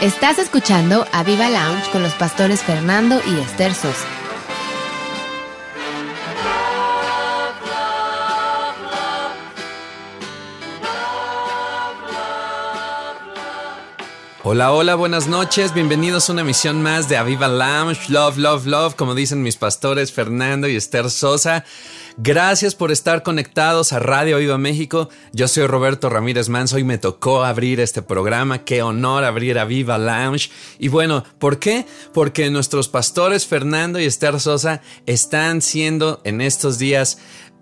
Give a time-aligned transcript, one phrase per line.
[0.00, 4.06] Estás escuchando a Viva Lounge con los pastores Fernando y Esther Sosa.
[14.44, 18.94] Hola, hola, buenas noches, bienvenidos a una emisión más de Aviva Lounge, Love, Love, Love,
[18.94, 21.64] como dicen mis pastores Fernando y Esther Sosa.
[22.20, 25.08] Gracias por estar conectados a Radio Viva México.
[25.32, 28.64] Yo soy Roberto Ramírez Manso y me tocó abrir este programa.
[28.64, 30.50] Qué honor abrir a Viva Lounge.
[30.80, 31.86] Y bueno, ¿por qué?
[32.12, 37.18] Porque nuestros pastores Fernando y Esther Sosa están siendo en estos días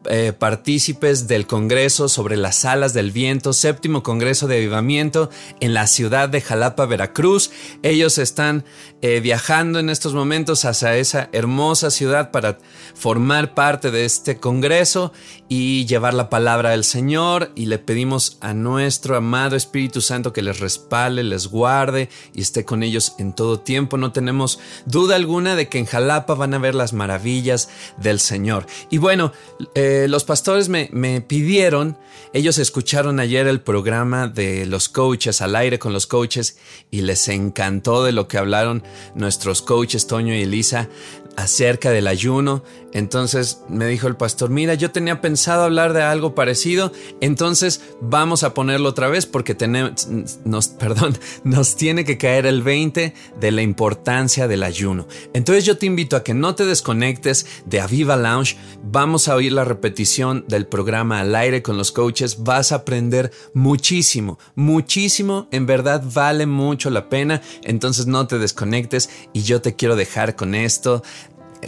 [0.08, 5.86] eh, partícipes del Congreso sobre las alas del viento, séptimo Congreso de Avivamiento en la
[5.86, 7.50] ciudad de Jalapa, Veracruz.
[7.82, 8.64] Ellos están
[9.02, 12.58] eh, viajando en estos momentos hacia esa hermosa ciudad para
[12.94, 15.12] formar parte de este Congreso
[15.48, 17.52] y llevar la palabra del Señor.
[17.54, 22.64] Y le pedimos a nuestro amado Espíritu Santo que les respalde, les guarde y esté
[22.64, 23.96] con ellos en todo tiempo.
[23.96, 28.66] No tenemos duda alguna de que en Jalapa van a ver las maravillas del Señor.
[28.90, 29.32] Y bueno,
[29.74, 31.98] eh, eh, los pastores me, me, pidieron,
[32.32, 36.58] ellos escucharon ayer el programa de los coaches, al aire con los coaches,
[36.90, 38.82] y les encantó de lo que hablaron
[39.14, 40.88] nuestros coaches, Toño y Elisa,
[41.36, 42.62] acerca del ayuno.
[42.92, 48.42] Entonces me dijo el pastor, mira, yo tenía pensado hablar de algo parecido, entonces vamos
[48.42, 50.08] a ponerlo otra vez porque tenemos,
[50.44, 55.06] nos, perdón, nos tiene que caer el 20 de la importancia del ayuno.
[55.34, 59.52] Entonces yo te invito a que no te desconectes de Aviva Lounge, vamos a oír
[59.52, 65.66] la repetición del programa al aire con los coaches, vas a aprender muchísimo, muchísimo, en
[65.66, 70.54] verdad vale mucho la pena, entonces no te desconectes y yo te quiero dejar con
[70.54, 71.02] esto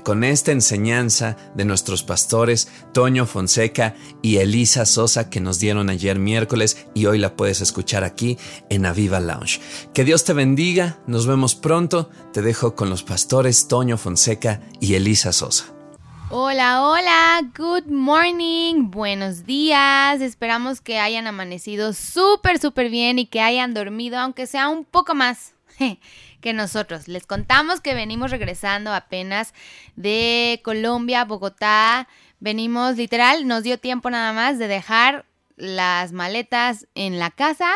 [0.03, 6.19] con esta enseñanza de nuestros pastores Toño Fonseca y Elisa Sosa que nos dieron ayer
[6.19, 8.39] miércoles y hoy la puedes escuchar aquí
[8.69, 9.61] en Aviva Lounge.
[9.95, 14.95] Que Dios te bendiga, nos vemos pronto, te dejo con los pastores Toño Fonseca y
[14.95, 15.67] Elisa Sosa.
[16.31, 23.41] Hola, hola, good morning, buenos días, esperamos que hayan amanecido súper, súper bien y que
[23.41, 25.55] hayan dormido aunque sea un poco más
[26.41, 27.09] que nosotros.
[27.09, 29.55] Les contamos que venimos regresando apenas
[29.97, 32.09] de Colombia, Bogotá.
[32.41, 35.25] Venimos literal, nos dio tiempo nada más de dejar
[35.57, 37.73] las maletas en la casa,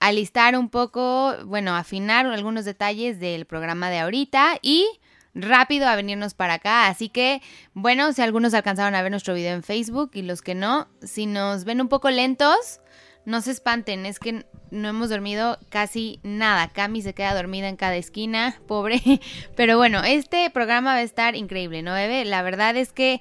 [0.00, 4.88] alistar un poco, bueno, afinar algunos detalles del programa de ahorita y
[5.34, 6.88] rápido a venirnos para acá.
[6.88, 7.42] Así que,
[7.74, 11.26] bueno, si algunos alcanzaron a ver nuestro video en Facebook y los que no, si
[11.26, 12.80] nos ven un poco lentos,
[13.24, 16.68] no se espanten, es que no hemos dormido casi nada.
[16.68, 19.00] Cami se queda dormida en cada esquina, pobre.
[19.56, 22.24] Pero bueno, este programa va a estar increíble, ¿no, bebé?
[22.24, 23.20] La verdad es que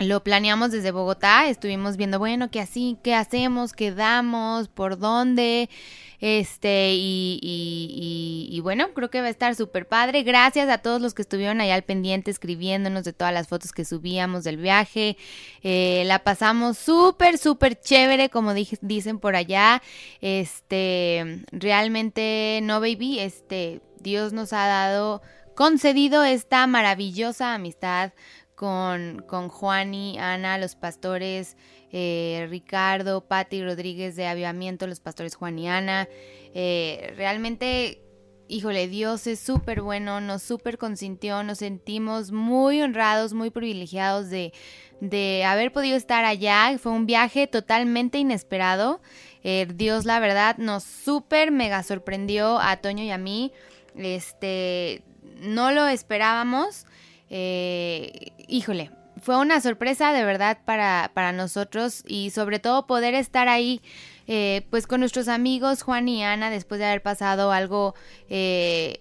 [0.00, 5.68] lo planeamos desde Bogotá, estuvimos viendo, bueno, qué así, qué hacemos, qué damos, por dónde.
[6.20, 10.22] Este, y, y, bueno, creo que va a estar súper padre.
[10.22, 13.84] Gracias a todos los que estuvieron allá al pendiente escribiéndonos de todas las fotos que
[13.84, 15.16] subíamos del viaje.
[15.62, 19.82] Eh, la pasamos súper, súper chévere, como dicen por allá.
[20.20, 25.22] Este, realmente, no, baby, este, Dios nos ha dado,
[25.54, 28.12] concedido esta maravillosa amistad
[28.60, 31.56] con, con Juan y Ana, los pastores
[31.92, 36.06] eh, Ricardo, Patti Rodríguez de Avivamiento, los pastores Juan y Ana.
[36.52, 38.02] Eh, realmente,
[38.48, 44.52] híjole, Dios es súper bueno, nos súper consintió, nos sentimos muy honrados, muy privilegiados de,
[45.00, 46.76] de haber podido estar allá.
[46.78, 49.00] Fue un viaje totalmente inesperado.
[49.42, 53.54] Eh, Dios, la verdad, nos súper mega sorprendió a Toño y a mí.
[53.96, 55.02] Este,
[55.40, 56.84] no lo esperábamos.
[57.30, 63.80] Híjole, fue una sorpresa de verdad para, para nosotros y sobre todo poder estar ahí
[64.32, 67.96] eh, pues con nuestros amigos Juan y Ana después de haber pasado algo
[68.28, 68.96] eh,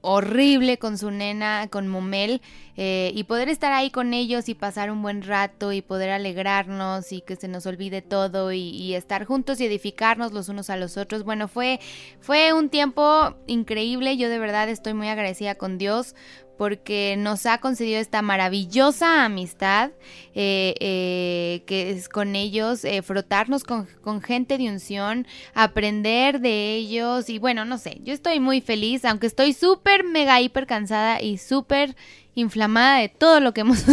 [0.00, 2.40] horrible con su nena, con Momel
[2.82, 7.12] eh, y poder estar ahí con ellos y pasar un buen rato y poder alegrarnos
[7.12, 10.96] y que se nos olvide todo y, estar juntos y edificarnos los unos a los
[10.96, 11.22] otros.
[11.22, 11.78] Bueno, fue,
[12.20, 16.14] fue un tiempo increíble, yo de verdad estoy muy agradecida con Dios
[16.60, 19.92] porque nos ha concedido esta maravillosa amistad
[20.34, 26.74] eh, eh, que es con ellos, eh, frotarnos con, con, gente de unción, aprender de
[26.76, 31.22] ellos y bueno, no sé, yo estoy muy feliz, aunque estoy súper, mega, hiper cansada
[31.22, 31.96] y súper
[32.34, 33.84] inflamada de todo lo que hemos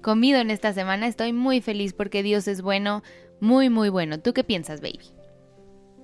[0.00, 3.02] comido en esta semana, estoy muy feliz porque Dios es bueno,
[3.40, 4.20] muy, muy bueno.
[4.20, 5.12] ¿Tú qué piensas, baby?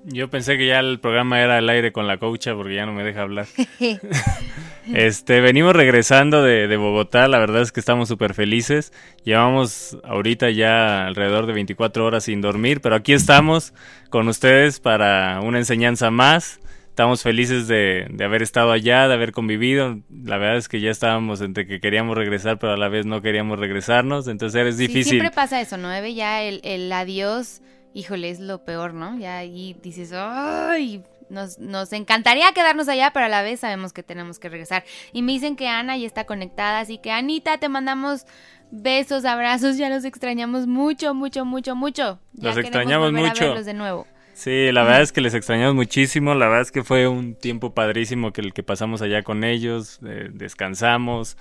[0.04, 2.92] Yo pensé que ya el programa era al aire con la coacha porque ya no
[2.92, 3.46] me deja hablar.
[4.94, 8.92] este, venimos regresando de, Bogotá, la verdad es que estamos súper felices.
[9.24, 13.74] Llevamos ahorita ya alrededor de 24 horas sin dormir, pero aquí estamos
[14.08, 16.60] con ustedes para una enseñanza más.
[16.98, 20.00] Estamos felices de, haber estado allá, de haber convivido.
[20.10, 23.22] La verdad es que ya estábamos entre que queríamos regresar, pero a la vez no
[23.22, 24.26] queríamos regresarnos.
[24.26, 25.04] Entonces es difícil.
[25.04, 26.04] siempre pasa eso, ¿no?
[26.08, 27.62] Ya el, el adiós,
[27.94, 29.16] híjole, es lo peor, ¿no?
[29.16, 31.04] Ya ahí dices, ¡ay!
[31.30, 34.82] Nos, nos, encantaría quedarnos allá, pero a la vez sabemos que tenemos que regresar.
[35.12, 38.26] Y me dicen que Ana ya está conectada, así que Anita, te mandamos
[38.72, 42.18] besos, abrazos, ya los extrañamos mucho, mucho, mucho, mucho.
[42.32, 43.62] los extrañamos mucho.
[43.62, 44.04] de nuevo.
[44.38, 46.32] Sí, la verdad es que les extrañamos muchísimo.
[46.32, 49.98] La verdad es que fue un tiempo padrísimo que el que pasamos allá con ellos.
[50.06, 51.36] Eh, descansamos,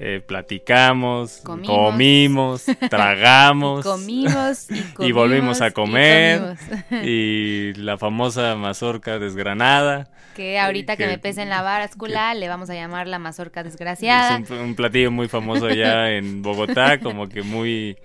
[0.00, 3.84] eh, platicamos, comimos, tragamos.
[3.84, 4.66] comimos
[4.98, 6.56] y, volvimos a comer.
[7.04, 10.10] Y, la famosa mazorca desgranada.
[10.34, 14.38] Que ahorita que, me pesa en la báscula le vamos a llamar la mazorca desgraciada.
[14.38, 17.96] Es un, platillo muy famoso allá en Bogotá, como que muy...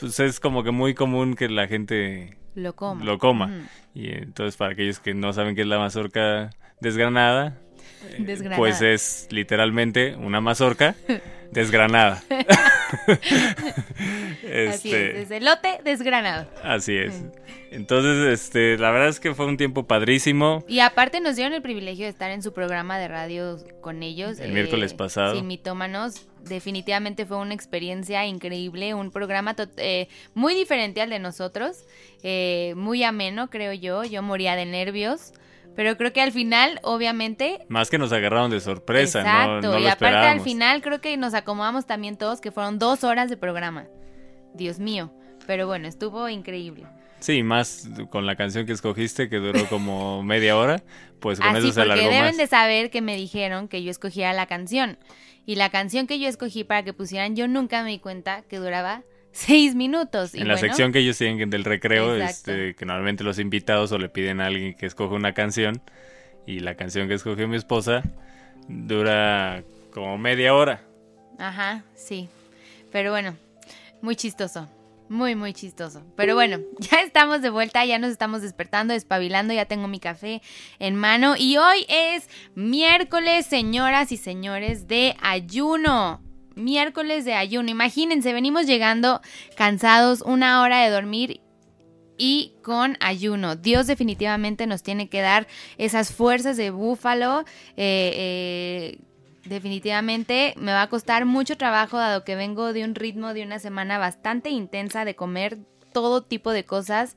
[0.00, 3.04] Pues es como que muy común que la gente lo coma.
[3.04, 3.68] Lo coma.
[3.94, 7.58] Y entonces para aquellos que no saben qué es la mazorca desgranada,
[8.10, 10.94] eh, pues es literalmente una mazorca
[11.52, 12.22] desgranada.
[14.68, 16.48] Así es, este, elote desgranado.
[16.62, 17.24] Así es.
[17.70, 20.64] Entonces, este, la verdad es que fue un tiempo padrísimo.
[20.68, 24.38] Y aparte nos dieron el privilegio de estar en su programa de radio con ellos.
[24.38, 25.34] El miércoles eh, pasado.
[25.34, 26.28] Sin mitómanos.
[26.48, 31.84] Definitivamente fue una experiencia increíble, un programa eh, muy diferente al de nosotros,
[32.22, 34.04] eh, muy ameno, creo yo.
[34.04, 35.32] Yo moría de nervios.
[35.76, 37.58] Pero creo que al final, obviamente...
[37.68, 41.34] Más que nos agarraron de sorpresa, exacto, no, y aparte al final creo que nos
[41.34, 43.88] acomodamos también todos, que fueron dos horas de programa.
[44.54, 45.12] Dios mío.
[45.46, 46.86] Pero bueno, estuvo increíble.
[47.18, 50.82] Sí, más con la canción que escogiste, que duró como media hora,
[51.20, 54.32] pues con eso se alargó porque deben de saber que me dijeron que yo escogiera
[54.32, 54.98] la canción.
[55.46, 58.56] Y la canción que yo escogí para que pusieran, yo nunca me di cuenta que
[58.58, 59.02] duraba
[59.32, 60.34] seis minutos.
[60.34, 64.08] en la sección que ellos tienen del recreo, este, que normalmente los invitados o le
[64.08, 65.82] piden a alguien que escoja una canción,
[66.46, 68.02] y la canción que escogió mi esposa
[68.68, 70.82] dura como media hora.
[71.38, 72.28] Ajá, sí.
[72.92, 73.36] Pero bueno,
[74.02, 74.68] muy chistoso.
[75.08, 76.02] Muy, muy chistoso.
[76.16, 80.42] Pero bueno, ya estamos de vuelta, ya nos estamos despertando, despabilando, ya tengo mi café
[80.78, 86.20] en mano y hoy es miércoles, señoras y señores, de ayuno
[86.56, 87.70] miércoles de ayuno.
[87.70, 89.20] Imagínense, venimos llegando
[89.56, 91.40] cansados, una hora de dormir
[92.16, 93.56] y con ayuno.
[93.56, 95.46] Dios definitivamente nos tiene que dar
[95.78, 97.40] esas fuerzas de búfalo.
[97.76, 98.98] Eh, eh,
[99.44, 103.58] definitivamente me va a costar mucho trabajo dado que vengo de un ritmo de una
[103.58, 105.58] semana bastante intensa de comer
[105.92, 107.16] todo tipo de cosas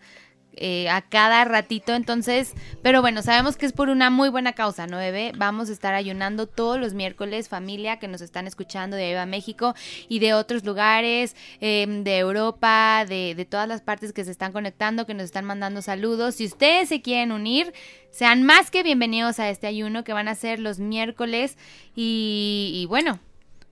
[0.60, 1.94] eh, a cada ratito.
[1.94, 5.32] Entonces, pero bueno, sabemos que es por una muy buena causa, ¿no, bebé?
[5.38, 9.76] Vamos a estar ayunando todos los miércoles, familia que nos están escuchando de Eva México
[10.10, 14.52] y de otros lugares, em, de Europa, de, de todas las partes que se están
[14.52, 16.36] conectando, que nos están mandando saludos.
[16.36, 17.74] Si ustedes se quieren unir,
[18.18, 21.58] sean más que bienvenidos a este ayuno que van a ser los miércoles
[21.96, 23.20] y, bueno.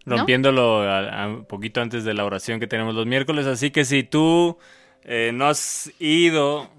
[0.05, 0.81] Rompiéndolo
[1.27, 4.59] un poquito antes de la oración que tenemos los miércoles, así que si tú
[5.05, 6.69] eh, no has ido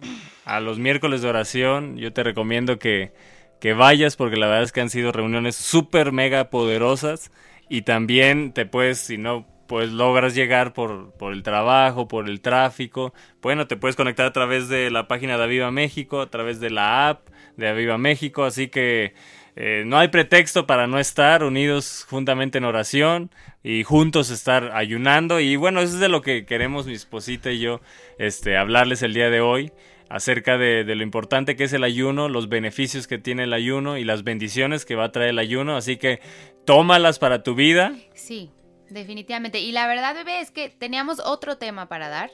[0.44, 3.12] a los miércoles de oración, yo te recomiendo que,
[3.61, 7.32] que vayas porque la verdad es que han sido reuniones súper mega poderosas
[7.69, 12.40] y también te puedes, si no pues logras llegar por, por, el trabajo, por el
[12.40, 13.12] tráfico.
[13.43, 16.70] Bueno, te puedes conectar a través de la página de Aviva México, a través de
[16.70, 19.14] la app de Aviva México, así que
[19.56, 23.30] eh, no hay pretexto para no estar unidos juntamente en oración
[23.62, 25.40] y juntos estar ayunando.
[25.40, 27.80] Y bueno, eso es de lo que queremos mi esposita y yo
[28.18, 29.72] este, hablarles el día de hoy
[30.10, 33.96] acerca de, de, lo importante que es el ayuno, los beneficios que tiene el ayuno
[33.96, 35.75] y las bendiciones que va a traer el ayuno.
[35.75, 36.20] Así que
[36.66, 37.94] tómalas para tu vida.
[38.14, 38.50] Sí,
[38.90, 39.60] definitivamente.
[39.60, 42.30] Y la verdad, bebé, es que teníamos otro tema para dar,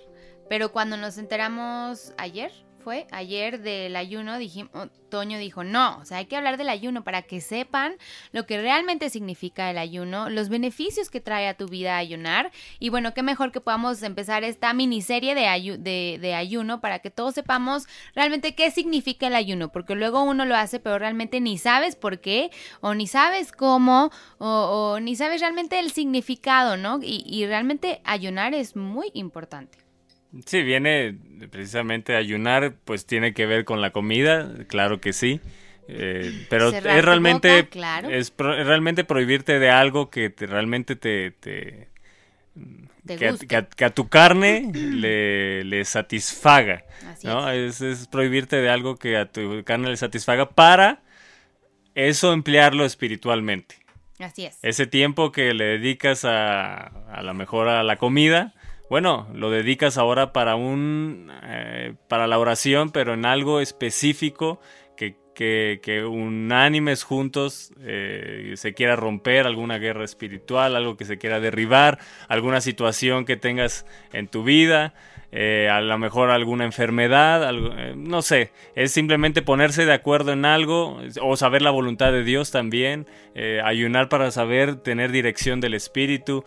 [0.49, 2.51] pero cuando nos enteramos ayer,
[2.83, 4.71] fue ayer del ayuno, dijimos,
[5.09, 7.97] Toño dijo, no, o sea, hay que hablar del ayuno para que sepan
[8.33, 12.51] lo que realmente significa el ayuno, los beneficios que trae a tu vida ayunar.
[12.79, 17.35] Y bueno, qué mejor que podamos empezar esta miniserie de, de, ayuno para que todos
[17.35, 21.95] sepamos realmente qué significa el ayuno, porque luego uno lo hace, pero realmente ni sabes
[21.95, 27.01] por qué, o ni sabes cómo, o, ni sabes realmente el significado, ¿no?
[27.03, 29.82] y realmente ayunar es muy importante.
[30.47, 31.15] Sí, viene
[31.51, 35.41] precisamente ayunar, pues tiene que ver con la comida, claro que sí.
[35.89, 37.69] Eh, pero es realmente
[38.11, 41.89] es realmente prohibirte de algo que te, realmente te, te,
[43.07, 46.85] que, a, tu carne le, le satisfaga,
[47.25, 47.51] ¿no?
[47.51, 47.81] Es.
[47.81, 51.03] Es, prohibirte de algo que a tu carne le satisfaga para
[51.95, 53.77] eso emplearlo espiritualmente.
[54.19, 54.59] Así es.
[54.63, 58.55] Ese tiempo que le dedicas a, a lo mejor a la comida,
[58.93, 64.61] bueno, lo dedicas ahora para un, eh, para la oración, pero en algo específico
[64.99, 71.17] que que, que unánimes juntos eh, se quiera romper alguna guerra espiritual, algo que se
[71.17, 74.93] quiera derribar, alguna situación que tengas en tu vida.
[75.35, 80.45] Eh, a lo mejor alguna enfermedad, eh, no sé, es simplemente ponerse de acuerdo en
[80.45, 85.73] algo o saber la voluntad de Dios también, eh, ayunar para saber tener dirección del
[85.73, 86.45] Espíritu.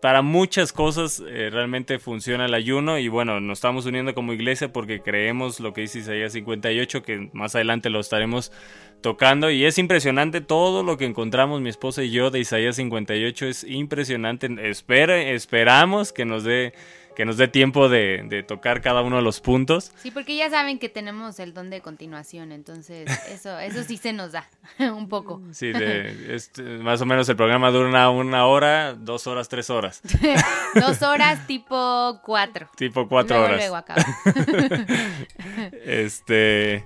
[0.00, 5.00] para muchas cosas realmente funciona el ayuno y bueno, nos estamos uniendo como iglesia porque
[5.00, 8.52] creemos lo que dice Isaías 58, que más adelante lo estaremos
[9.00, 13.46] tocando y es impresionante todo lo que encontramos mi esposa y yo de Isaías 58
[13.46, 16.72] es impresionante espera esperamos que nos dé
[17.18, 19.90] que nos dé tiempo de, tocar cada uno de los puntos.
[20.00, 24.12] Sí, porque ya saben que tenemos el don de continuación, entonces eso, eso sí se
[24.12, 24.48] nos da
[24.78, 25.42] un poco.
[25.50, 25.72] Sí,
[26.28, 30.00] este, más o menos el programa dura una, hora, dos horas, tres horas.
[30.76, 32.68] dos horas tipo cuatro.
[32.76, 33.56] Tipo cuatro horas.
[33.56, 34.04] Luego acaba.
[35.84, 36.84] este,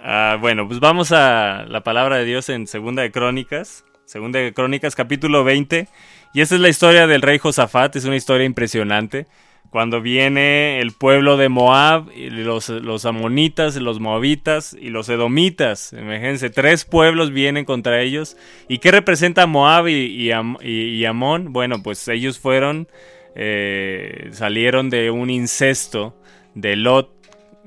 [0.00, 4.54] ah, bueno, pues vamos a la palabra de Dios en Segunda de Crónicas, Segunda de
[4.54, 5.88] Crónicas capítulo 20.
[6.34, 9.26] Y esta es la historia del rey Josafat, es una historia impresionante
[9.70, 15.92] cuando viene el pueblo de Moab, los, los amonitas, los moabitas y los edomitas.
[15.92, 18.36] Imagínense, tres pueblos vienen contra ellos.
[18.68, 20.30] ¿Y qué representa Moab y,
[20.62, 21.52] y, Amón?
[21.52, 22.88] Bueno, pues ellos fueron,
[23.34, 26.16] eh, salieron de un incesto
[26.54, 27.15] de Lot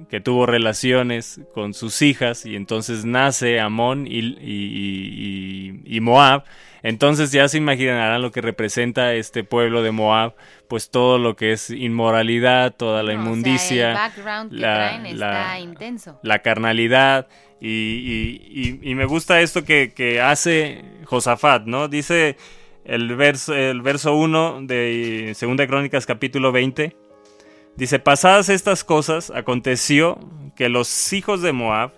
[0.10, 6.44] que tuvo relaciones con sus hijas y entonces nace Amón y Moab.
[6.82, 10.36] Entonces ya se imaginarán lo que representa este pueblo de Moab,
[10.68, 14.12] pues todo lo que es inmoralidad, toda la inmundicia,
[14.50, 16.20] la, intenso.
[16.24, 17.28] la carnalidad.
[17.62, 21.88] Y, me gusta esto que, hace Josafat, ¿no?
[21.88, 22.38] Dice
[22.86, 26.96] el verso, el verso 1 de 2 Crónicas capítulo 20.
[27.80, 30.20] Dice, pasadas estas cosas, aconteció
[30.58, 31.94] que los hijos de Moab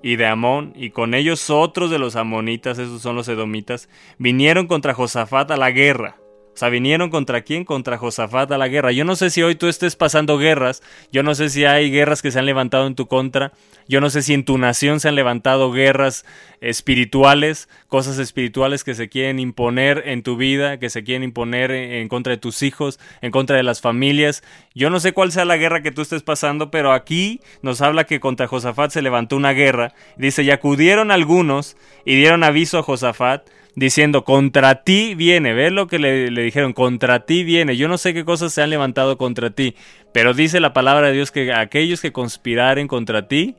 [0.00, 4.68] y de Amón, y con ellos otros de los amonitas, esos son los edomitas, vinieron
[4.68, 6.18] contra Josafat a la guerra.
[6.54, 7.64] O sea, vinieron contra quién?
[7.64, 8.92] Contra Josafat a la guerra.
[8.92, 12.22] Yo no sé si hoy tú estés pasando guerras, yo no sé si hay guerras
[12.22, 13.52] que se han levantado en tu contra,
[13.88, 16.24] yo no sé si en tu nación se han levantado guerras
[16.60, 22.08] espirituales, cosas espirituales que se quieren imponer en tu vida, que se quieren imponer en
[22.08, 24.44] contra de tus hijos, en contra de las familias.
[24.74, 28.04] Yo no sé cuál sea la guerra que tú estés pasando, pero aquí nos habla
[28.04, 29.92] que contra Josafat se levantó una guerra.
[30.16, 33.42] Dice, y acudieron algunos y dieron aviso a Josafat
[33.76, 36.72] diciendo, contra ti viene, ¿ves lo que le, le, dijeron?
[36.72, 37.76] Contra ti viene.
[37.76, 39.74] Yo no sé qué cosas se han levantado contra ti,
[40.12, 43.56] pero dice la palabra de Dios que aquellos que conspiraren contra ti,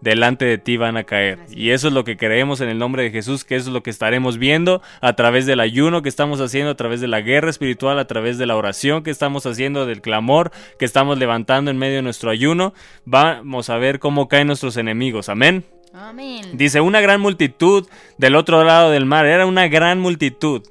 [0.00, 1.38] delante de ti van a caer.
[1.50, 3.82] Y eso es lo que creemos en el nombre de Jesús, que eso es lo
[3.82, 7.50] que estaremos viendo a través del ayuno que estamos haciendo, a través de la guerra
[7.50, 11.78] espiritual, a través de la oración que estamos haciendo, del clamor que estamos levantando en
[11.78, 12.74] medio de nuestro ayuno.
[13.04, 15.28] Vamos a ver cómo caen nuestros enemigos.
[15.28, 15.64] Amén.
[15.98, 16.50] Amén.
[16.52, 17.88] Dice, una gran multitud
[18.18, 20.62] del otro lado del mar, era una gran multitud.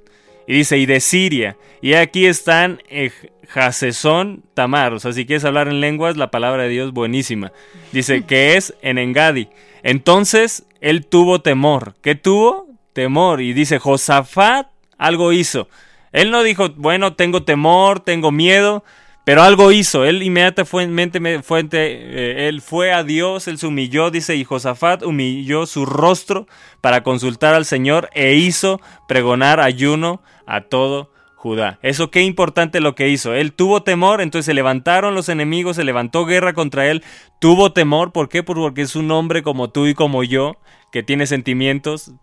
[0.46, 1.58] Y dice, y de Siria.
[1.82, 3.12] Y aquí están eh,
[3.48, 4.94] Jasesón Tamar.
[4.94, 7.52] O sea, si quieres hablar en lenguas, la palabra de Dios buenísima.
[7.92, 9.50] Dice que es en Engadi.
[9.82, 11.96] Entonces él tuvo temor.
[12.04, 12.68] ¿Qué tuvo?
[12.94, 13.42] Temor.
[13.42, 14.68] Y dice, Josafat
[15.00, 15.68] algo hizo.
[16.12, 18.84] Él no dijo, bueno, tengo temor, tengo miedo.
[19.26, 24.36] Pero algo hizo, él inmediatamente fue, eh, él fue a Dios, él se humilló, dice,
[24.36, 26.46] y Josafat humilló su rostro
[26.80, 31.80] para consultar al Señor e hizo pregonar ayuno a todo Judá.
[31.82, 33.34] Eso qué importante lo que hizo.
[33.34, 37.04] Él tuvo temor, entonces se levantaron los enemigos, se levantó guerra contra él,
[37.40, 38.44] tuvo temor, ¿por qué?
[38.44, 40.58] Porque es un hombre como tú y como yo,
[40.92, 42.14] que tiene sentimientos,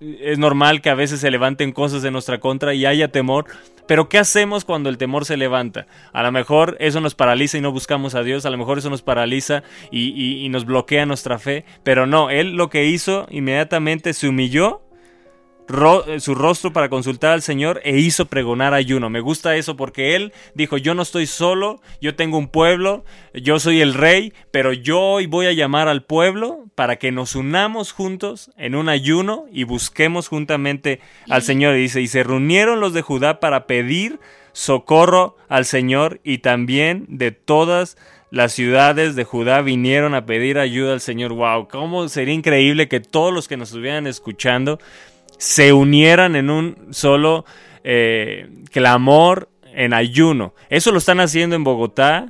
[0.00, 3.46] es normal que a veces se levanten cosas en nuestra contra y haya temor,
[3.86, 5.86] pero ¿qué hacemos cuando el temor se levanta?
[6.12, 8.90] A lo mejor eso nos paraliza y no buscamos a Dios, a lo mejor eso
[8.90, 14.12] nos paraliza y, y nos bloquea nuestra fe, pero no, él lo que hizo inmediatamente
[14.12, 14.82] se humilló
[16.06, 19.10] eh, su rostro para consultar al Señor e hizo pregonar ayuno.
[19.10, 23.60] Me gusta eso porque él dijo, yo no estoy solo, yo tengo un pueblo, yo
[23.60, 27.92] soy el rey, pero yo hoy voy a llamar al pueblo para que nos unamos
[27.92, 31.76] juntos en un ayuno y busquemos juntamente al Señor.
[31.76, 34.18] Y dice, y se reunieron los de Judá para pedir
[34.52, 37.96] socorro al Señor y también de todas
[38.30, 41.32] las ciudades de Judá vinieron a pedir ayuda al Señor.
[41.32, 44.78] Wow, cómo sería increíble que todos los que nos estuvieran escuchando
[45.40, 47.46] se unieran en un solo
[47.82, 50.54] eh, clamor en ayuno.
[50.68, 52.26] Eso lo están haciendo en Bogotá,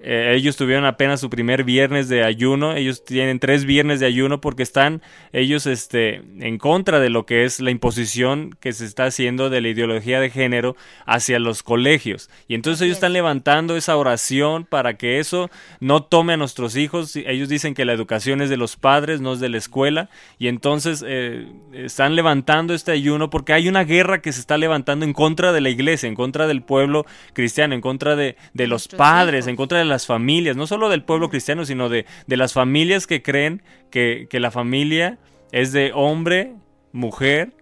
[0.00, 2.74] eh, ellos tuvieron apenas su primer viernes de ayuno.
[2.74, 5.02] Ellos tienen tres viernes de ayuno porque están
[5.32, 9.60] ellos este, en contra de lo que es la imposición que se está haciendo de
[9.60, 12.30] la ideología de género hacia los colegios.
[12.46, 15.50] Y entonces ellos están levantando esa oración para que eso
[15.80, 17.16] no tome a nuestros hijos.
[17.16, 20.10] Ellos dicen que la educación es de los padres, no es de la escuela.
[20.38, 25.04] Y entonces eh, están levantando este ayuno porque hay una guerra que se está levantando
[25.04, 28.86] en contra de la iglesia, en contra del pueblo cristiano, en contra de, de los
[28.86, 32.52] padres, en contra de las familias, no solo del pueblo cristiano, sino de, de las
[32.52, 35.18] familias que creen que, que, la familia
[35.50, 36.54] es de hombre,
[36.92, 37.52] mujer,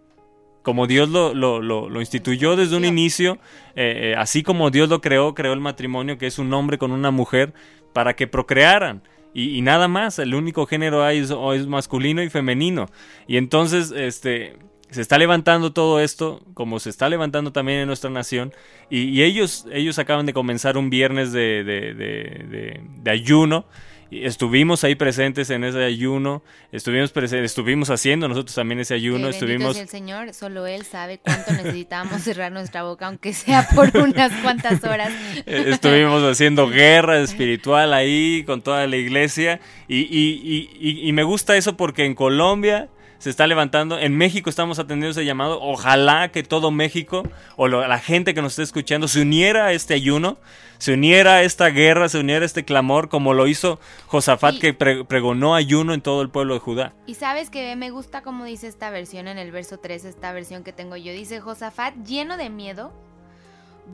[0.62, 3.38] como Dios lo, lo, lo, instituyó desde un inicio,
[3.76, 6.90] eh, eh, así como Dios lo creó, creó el matrimonio, que es un hombre con
[6.90, 7.54] una mujer,
[7.92, 9.02] para que procrearan.
[9.32, 12.86] Y, y nada más, el único género hay es, es masculino y femenino.
[13.28, 14.56] Y entonces, este,
[14.90, 18.52] se está levantando todo esto, como se está levantando también en nuestra nación,
[18.88, 23.66] y, ellos, ellos acaban de comenzar un viernes de, de, ayuno,
[24.08, 29.76] y estuvimos ahí presentes en ese ayuno, estuvimos estuvimos haciendo nosotros también ese ayuno, estuvimos...
[29.76, 34.82] el Señor, solo Él sabe cuánto necesitamos cerrar nuestra boca, aunque sea por unas cuantas
[34.84, 35.12] horas.
[35.46, 41.76] Eh, estuvimos haciendo guerra espiritual ahí con toda la iglesia, y, y me gusta eso
[41.76, 43.98] porque en Colombia se está levantando.
[43.98, 45.60] En México estamos atendiendo ese llamado.
[45.60, 47.22] Ojalá que todo México
[47.56, 50.38] o la gente que nos esté escuchando se uniera a este ayuno,
[50.78, 54.74] se uniera a esta guerra, se uniera a este clamor, como lo hizo Josafat, que
[54.74, 56.92] pregonó ayuno en todo el pueblo de Judá.
[57.06, 60.64] Y sabes que me gusta como dice esta versión en el verso 3, esta versión
[60.64, 61.12] que tengo yo.
[61.12, 62.92] Dice Josafat, lleno de miedo,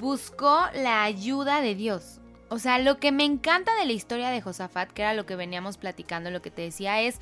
[0.01, 2.19] buscó la ayuda de Dios.
[2.49, 5.37] O sea, lo que me encanta de la historia de Josafat, que era lo que
[5.37, 7.19] veníamos platicando, lo que te decía, es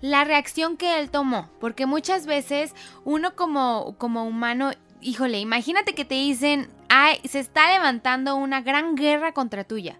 [0.00, 6.04] la reacción que él tomó, porque muchas veces uno como, como humano, híjole, imagínate que
[6.04, 9.98] te dicen, ay, se está levantando una gran guerra contra tuya.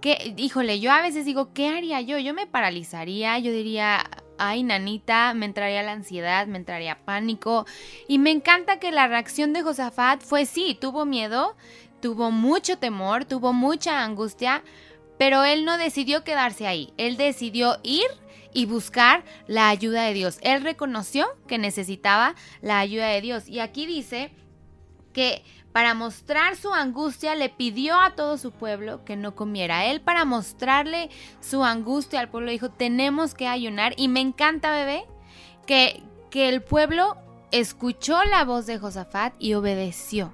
[0.00, 2.18] Que, híjole, yo a veces digo, ¿qué haría yo?
[2.18, 4.08] Yo me paralizaría, yo diría,
[4.38, 7.66] ay, nanita, me entraría la ansiedad, me entraría pánico.
[8.08, 11.54] Y me encanta que la reacción de Josafat fue sí, tuvo miedo,
[12.00, 14.62] tuvo mucho temor, tuvo mucha angustia,
[15.18, 18.06] pero él no decidió quedarse ahí, él decidió ir
[18.52, 20.38] y buscar la ayuda de Dios.
[20.42, 23.48] Él reconoció que necesitaba la ayuda de Dios.
[23.48, 24.32] Y aquí dice
[25.12, 29.86] que para mostrar su angustia le pidió a todo su pueblo que no comiera.
[29.86, 31.10] Él para mostrarle
[31.40, 33.94] su angustia al pueblo dijo, tenemos que ayunar.
[33.96, 35.04] Y me encanta, bebé,
[35.66, 37.16] que, que el pueblo
[37.52, 40.32] escuchó la voz de Josafat y obedeció.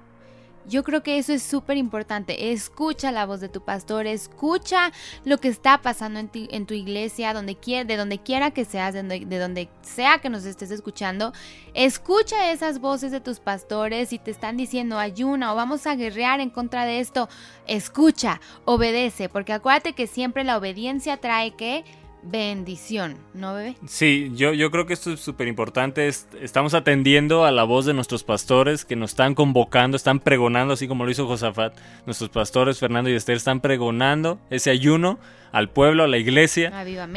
[0.67, 2.51] Yo creo que eso es súper importante.
[2.51, 4.91] Escucha la voz de tu pastor, escucha
[5.23, 9.25] lo que está pasando en, tu iglesia, donde de donde quiera que seas, de donde,
[9.25, 11.33] de donde sea que nos estés escuchando.
[11.73, 16.39] Escucha esas voces de tus pastores y te están diciendo ayuna o vamos a guerrear
[16.39, 17.29] en contra de esto.
[17.65, 21.85] Escucha, obedece, porque acuérdate que siempre la obediencia trae que
[22.29, 23.75] bendición, ¿no, bebé?
[23.87, 26.07] Sí, yo, yo creo que esto es súper importante.
[26.07, 30.87] Estamos atendiendo a la voz de nuestros pastores que nos están convocando, están pregonando, así
[30.87, 31.77] como lo hizo Josafat.
[32.05, 35.19] Nuestros pastores, Fernando y Esther, están pregonando ese ayuno
[35.51, 36.71] al pueblo, a la iglesia,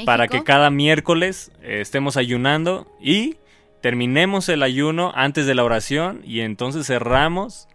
[0.05, 3.37] para que cada miércoles eh, estemos ayunando y
[3.81, 7.67] terminemos el ayuno antes de la oración y entonces cerramos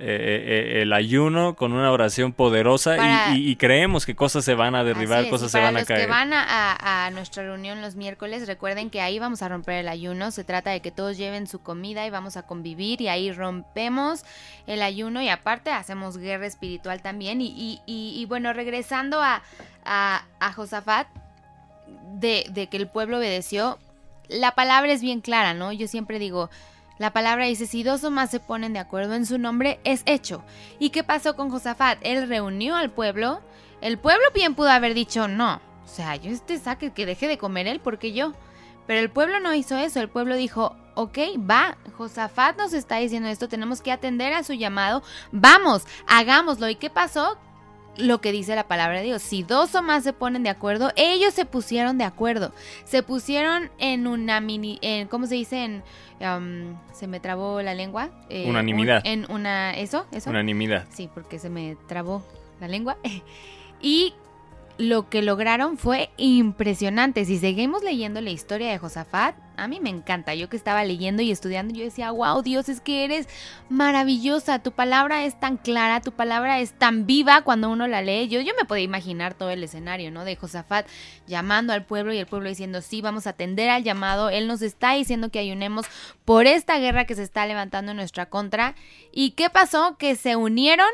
[0.00, 4.82] eh, eh, el ayuno con una oración poderosa y, creemos que cosas se van a
[4.82, 6.00] derribar, cosas se van a caer.
[6.00, 9.88] Los que van a, nuestra reunión los miércoles, recuerden que ahí vamos a romper el
[9.88, 10.30] ayuno.
[10.32, 14.24] Se trata de que todos lleven su comida y vamos a convivir y ahí rompemos
[14.66, 17.40] el ayuno y aparte hacemos guerra espiritual también.
[17.40, 19.42] Y, y bueno, regresando a,
[19.84, 21.06] a, Josafat,
[22.14, 23.78] de, de que el pueblo obedeció,
[24.28, 25.72] la palabra es bien clara, ¿no?
[25.72, 26.50] Yo siempre digo,
[26.98, 30.02] la palabra dice, si dos o más se ponen de acuerdo en su nombre, es
[30.06, 30.44] hecho.
[30.78, 31.98] ¿Y qué pasó con Josafat?
[32.02, 33.40] Él reunió al pueblo.
[33.80, 35.60] El pueblo bien pudo haber dicho, no.
[35.84, 38.32] O sea, yo este saque que deje de comer él, porque yo.
[38.86, 40.00] Pero el pueblo no hizo eso.
[40.00, 44.52] El pueblo dijo, ok, va, Josafat nos está diciendo esto, tenemos que atender a su
[44.52, 45.02] llamado.
[45.32, 46.68] Vamos, hagámoslo.
[46.68, 47.38] ¿Y qué pasó?
[47.96, 49.22] Lo que dice la palabra de Dios.
[49.22, 52.52] Si dos o más se ponen de acuerdo, ellos se pusieron de acuerdo.
[52.84, 55.64] Se pusieron en una mini, en, ¿cómo se dice?
[55.64, 55.82] En,
[56.20, 58.10] um, se me trabó la lengua.
[58.28, 59.02] Eh, Unanimidad.
[59.04, 60.06] en una, ¿eso?
[60.12, 60.30] ¿Eso?
[60.30, 60.86] Unanimidad.
[60.90, 62.24] Sí, porque se me trabó
[62.60, 62.96] la lengua.
[63.80, 64.14] y
[64.78, 67.24] lo que lograron fue impresionante.
[67.24, 70.34] Si seguimos leyendo la historia de Josafat, a mí me encanta.
[70.34, 73.28] Yo que estaba leyendo y estudiando, yo decía, wow, Dios, es que eres
[73.68, 74.58] maravillosa.
[74.58, 78.28] Tu palabra es tan clara, tu palabra es tan viva cuando uno la lee.
[78.28, 80.24] Yo, yo me podía imaginar todo el escenario, ¿no?
[80.24, 80.86] De Josafat
[81.26, 84.28] llamando al pueblo y el pueblo diciendo, sí, vamos a atender al llamado.
[84.28, 85.86] Él nos está diciendo que ayunemos
[86.24, 88.74] por esta guerra que se está levantando en nuestra contra.
[89.12, 89.96] ¿Y qué pasó?
[89.98, 90.88] Que se unieron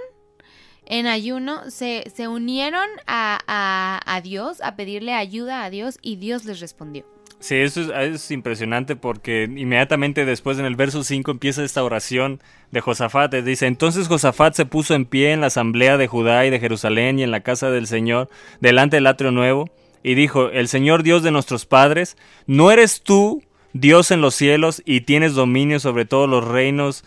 [0.90, 6.16] en ayuno se, se unieron a, a, a Dios, a pedirle ayuda a Dios y
[6.16, 7.06] Dios les respondió.
[7.38, 12.42] Sí, eso es, es, impresionante porque inmediatamente después en el verso 5 empieza esta oración
[12.72, 13.32] de Josafat.
[13.32, 17.20] Dice, entonces Josafat se puso en pie en la asamblea de Judá y de Jerusalén
[17.20, 18.28] y en la casa del Señor,
[18.60, 19.70] delante del atrio nuevo,
[20.02, 24.82] y dijo, el Señor Dios de nuestros padres, ¿no eres tú Dios en los cielos
[24.84, 27.04] y tienes dominio sobre todos los reinos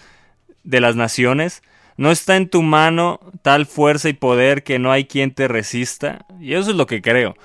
[0.63, 1.61] de las naciones?
[1.97, 6.25] ¿No está en tu mano tal fuerza y poder que no hay quien te resista?
[6.39, 7.35] Y eso es lo que creo.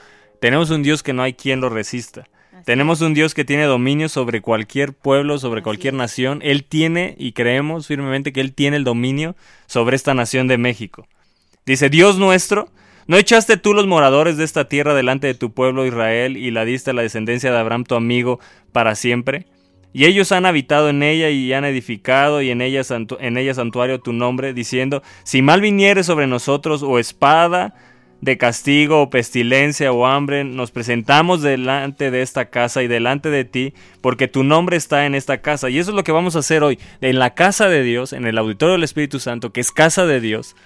[0.41, 2.25] Tenemos un Dios que no hay quien lo resista.
[2.65, 6.41] Tenemos un Dios que tiene dominio sobre cualquier pueblo, sobre cualquier nación.
[6.43, 11.07] Él tiene, y creemos firmemente que Él tiene el dominio sobre esta nación de México.
[11.65, 12.71] Dice, Dios nuestro,
[13.07, 16.65] ¿no echaste tú los moradores de esta tierra delante de tu pueblo Israel y la
[16.65, 18.39] diste a la descendencia de Abraham tu amigo
[18.73, 19.47] para siempre?
[19.93, 22.83] Y ellos han habitado en ella y han edificado y en ella,
[23.21, 27.75] en ella santuario tu nombre, diciendo, si mal viniere sobre nosotros o espada,
[28.21, 33.45] de castigo o pestilencia o hambre, nos presentamos delante de esta casa y delante de
[33.45, 35.71] ti, porque tu nombre está en esta casa.
[35.71, 36.79] Y eso es lo que vamos a hacer hoy.
[37.01, 40.21] En la casa de Dios, en el auditorio del Espíritu Santo, que es casa de
[40.21, 40.57] Dios,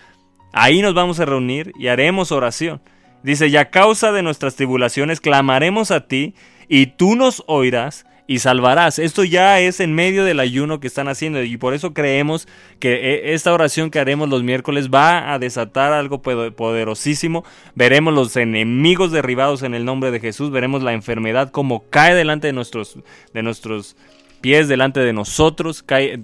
[0.53, 2.81] ahí nos vamos a reunir y haremos oración.
[3.23, 6.35] Dice, y a causa de nuestras tribulaciones clamaremos a ti,
[6.69, 8.99] y tú nos oirás y salvarás.
[8.99, 12.95] Esto ya es en medio del ayuno que están haciendo y por eso creemos que
[12.95, 17.45] eh, esta oración que haremos los miércoles va a desatar algo poderosísimo.
[17.75, 22.47] Veremos los enemigos derribados en el nombre de Jesús, veremos la enfermedad como cae delante
[22.47, 22.99] de nuestros
[23.35, 23.97] de nuestros
[24.41, 26.19] pies delante de nosotros, cae,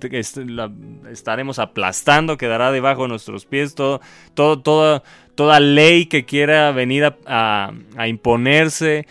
[1.11, 4.01] estaremos aplastando, quedará debajo de nuestros pies todo,
[4.35, 5.03] toda,
[5.37, 7.71] toda ley que quiera venir a
[8.09, 9.07] imponerse,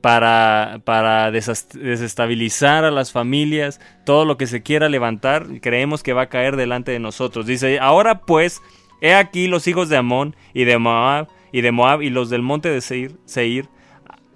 [0.00, 6.22] para, para desestabilizar a las familias, todo lo que se quiera levantar, creemos que va
[6.22, 7.46] a caer delante de nosotros.
[7.46, 8.62] Dice, ahora pues,
[9.00, 12.42] he aquí los hijos de Amón y de Moab y de Moab y los del
[12.42, 13.68] monte de Seir, Seir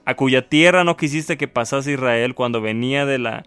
[0.05, 3.45] a cuya tierra no quisiste que pasase Israel cuando venía de la,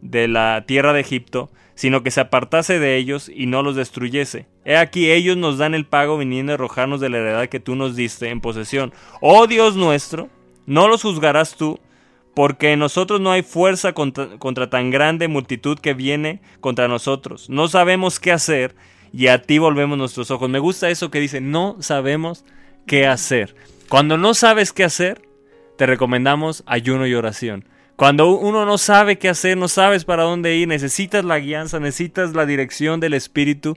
[0.00, 4.46] de la tierra de Egipto, sino que se apartase de ellos y no los destruyese.
[4.64, 7.74] He aquí ellos nos dan el pago viniendo a arrojarnos de la heredad que tú
[7.74, 8.94] nos diste en posesión.
[9.20, 10.30] Oh Dios nuestro,
[10.66, 11.78] no los juzgarás tú,
[12.34, 17.48] porque en nosotros no hay fuerza contra, tan grande multitud que viene contra nosotros.
[17.48, 18.74] No sabemos qué hacer
[19.12, 20.50] y a ti volvemos nuestros ojos.
[20.50, 22.44] Me gusta eso que dice, no sabemos
[22.86, 23.54] qué hacer.
[23.88, 25.22] Cuando no sabes qué hacer,
[25.78, 27.68] te recomendamos ayuno y oración.
[27.96, 32.34] Cuando uno no sabe qué hacer, no sabes para dónde ir, necesitas la guianza, necesitas
[32.34, 33.76] la dirección del Espíritu,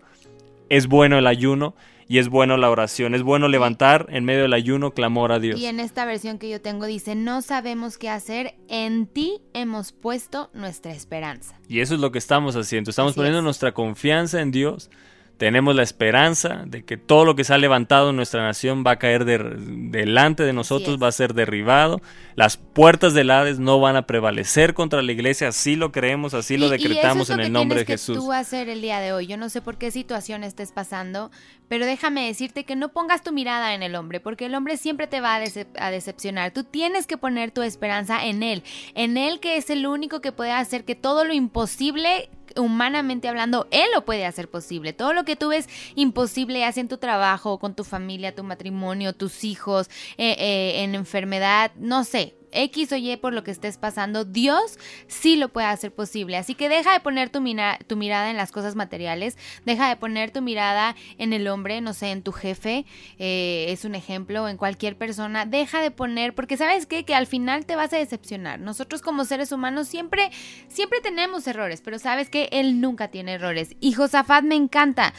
[0.70, 1.76] es bueno el ayuno
[2.08, 5.60] y es bueno la oración, es bueno levantar en medio del ayuno clamor a Dios.
[5.60, 9.92] Y en esta versión que yo tengo dice, no sabemos qué hacer, en ti hemos
[9.92, 11.60] puesto nuestra esperanza.
[11.68, 14.90] Y eso es lo que estamos haciendo, estamos poniendo nuestra confianza en Dios
[15.38, 18.92] tenemos la esperanza de que todo lo que se ha levantado en nuestra nación va
[18.92, 22.02] a caer delante de nosotros, va a ser derribado.
[22.36, 26.58] Las puertas del Hades no van a prevalecer contra la iglesia, así lo creemos, así
[26.58, 28.18] lo decretamos en el nombre de Jesús.
[28.18, 29.28] tú hacer el día de hoy.
[29.28, 31.32] Yo no sé por qué situación estés pasando,
[31.68, 35.08] pero déjame decirte que no pongas tu mirada en el hombre, porque el hombre siempre
[35.08, 36.52] te va a, decepcionar.
[36.52, 38.64] Tú tienes que poner tu esperanza en él,
[38.96, 43.68] en él que es el único que puede hacer que todo lo imposible humanamente hablando,
[43.72, 44.94] Él lo puede hacer posible.
[44.94, 49.14] Todo lo que tú ves imposible, hace en tu trabajo, con tu familia, tu matrimonio,
[49.14, 53.78] tus hijos, eh, eh, en enfermedad, no sé, X o Y por lo que estés
[53.78, 56.38] pasando, Dios sí lo puede hacer posible.
[56.38, 57.44] Así que deja de poner tu,
[57.88, 61.94] tu, mirada en las cosas materiales, deja de poner tu mirada en el hombre, no
[61.94, 62.86] sé, en tu jefe,
[63.20, 65.46] eh, es un ejemplo, en cualquier persona.
[65.46, 68.60] Deja de poner, porque sabes que al final te vas a decepcionar.
[68.60, 70.32] Nosotros como seres humanos siempre,
[70.68, 73.76] siempre tenemos errores, pero sabes que Él nunca tiene errores.
[73.80, 75.14] Y Josafat me encanta,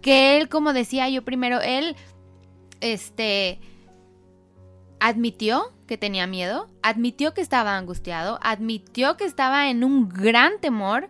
[0.00, 1.96] que él, como decía yo primero, él,
[2.80, 3.58] este
[5.00, 11.08] admitió que tenía miedo, admitió que estaba angustiado, admitió que estaba en un gran temor.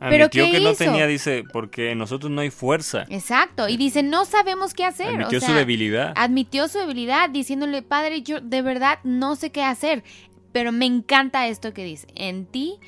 [0.00, 3.04] Admitió pero que no tenía, dice, porque nosotros no hay fuerza.
[3.10, 5.08] Exacto, y dice, no sabemos qué hacer.
[5.08, 6.12] Admitió su debilidad.
[6.16, 10.02] Admitió su debilidad, diciéndole, Padre, yo de verdad no sé qué hacer.
[10.52, 12.78] Pero me encanta esto que dice, en ti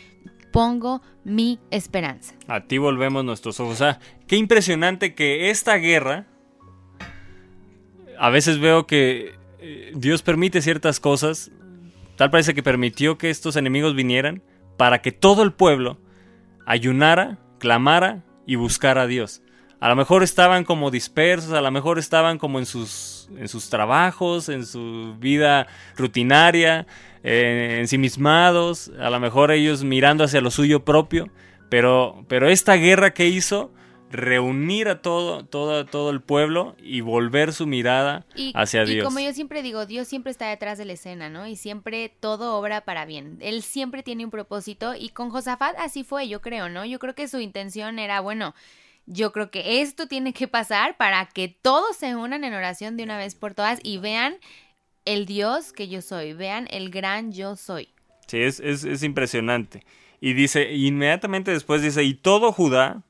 [0.52, 2.34] pongo mi esperanza.
[2.46, 3.74] A ti volvemos nuestros ojos.
[3.74, 6.26] O sea, qué impresionante que esta guerra,
[8.18, 11.50] a veces veo que eh, Dios permite ciertas cosas.
[12.16, 14.42] Tal parece que permitió que estos enemigos vinieran
[14.76, 15.98] para que todo el pueblo
[16.64, 19.42] ayunara, clamara y buscara a Dios.
[19.78, 23.68] A lo mejor estaban como dispersos, a lo mejor estaban como en sus, en sus
[23.68, 25.66] trabajos, en su vida
[25.96, 26.86] rutinaria,
[27.22, 31.28] ensimismados, a lo mejor ellos mirando hacia lo suyo propio,
[31.68, 33.72] pero, pero esta guerra que hizo
[34.10, 39.02] reunir a todo, todo, todo el pueblo y volver su mirada hacia Dios.
[39.02, 41.46] Y como yo siempre digo, Dios siempre está detrás de la escena, ¿no?
[41.46, 43.38] Y siempre todo obra para bien.
[43.40, 46.84] Él siempre tiene un propósito y con Josafat así fue, yo creo, ¿no?
[46.84, 48.54] Yo creo que su intención era, bueno,
[49.06, 53.04] yo creo que esto tiene que pasar para que todos se unan en oración de
[53.04, 54.36] una vez por todas y vean
[55.04, 57.88] el Dios que yo soy, vean el gran yo soy.
[58.26, 59.84] Sí, es, es, es impresionante.
[60.20, 63.02] Y dice, inmediatamente después dice, y todo Judá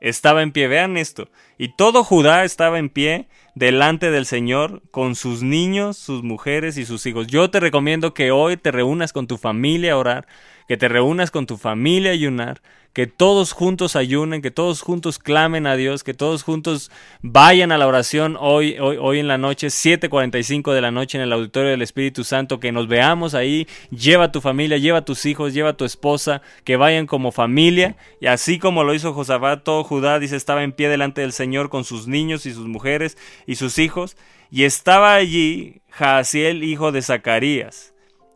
[0.00, 5.14] estaba en pie, vean esto, y todo Judá estaba en pie delante del Señor con
[5.14, 7.26] sus niños, sus mujeres y sus hijos.
[7.26, 10.26] Yo te recomiendo que hoy te reúnas con tu familia a orar,
[10.70, 15.18] que te reúnas con tu familia a ayunar, que todos juntos ayunen, que todos juntos
[15.18, 19.36] clamen a Dios, que todos juntos vayan a la oración hoy, hoy, hoy en la
[19.36, 23.66] noche, 7.45 de la noche en el auditorio del Espíritu Santo, que nos veamos ahí,
[23.90, 27.32] lleva a tu familia, lleva a tus hijos, lleva a tu esposa, que vayan como
[27.32, 31.32] familia, y así como lo hizo Josafat, todo Judá, dice, estaba en pie delante del
[31.32, 34.16] Señor con sus niños y sus mujeres y sus hijos,
[34.52, 37.92] y estaba allí Jaasiel, hijo de Zacarías,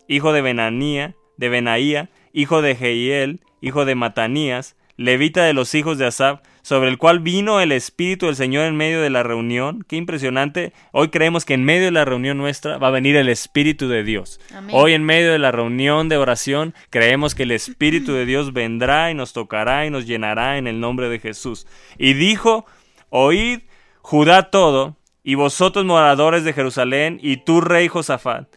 [0.08, 5.96] hijo de Benanía, de Benaía, hijo de Jehiel, hijo de Matanías, levita de los hijos
[5.96, 9.84] de Asaf, sobre el cual vino el Espíritu del Señor en medio de la reunión.
[9.88, 10.72] Qué impresionante.
[10.92, 14.02] Hoy creemos que en medio de la reunión nuestra va a venir el Espíritu de
[14.02, 14.40] Dios.
[14.72, 19.10] Hoy en medio de la reunión de oración creemos que el Espíritu de Dios vendrá
[19.10, 21.66] y nos tocará y nos llenará en el nombre de Jesús.
[21.98, 22.66] Y dijo,
[23.10, 23.60] oíd
[24.06, 28.54] Judá todo, y vosotros moradores de Jerusalén, y tú rey Josafat.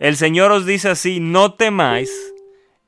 [0.00, 2.10] El Señor os dice así, no temáis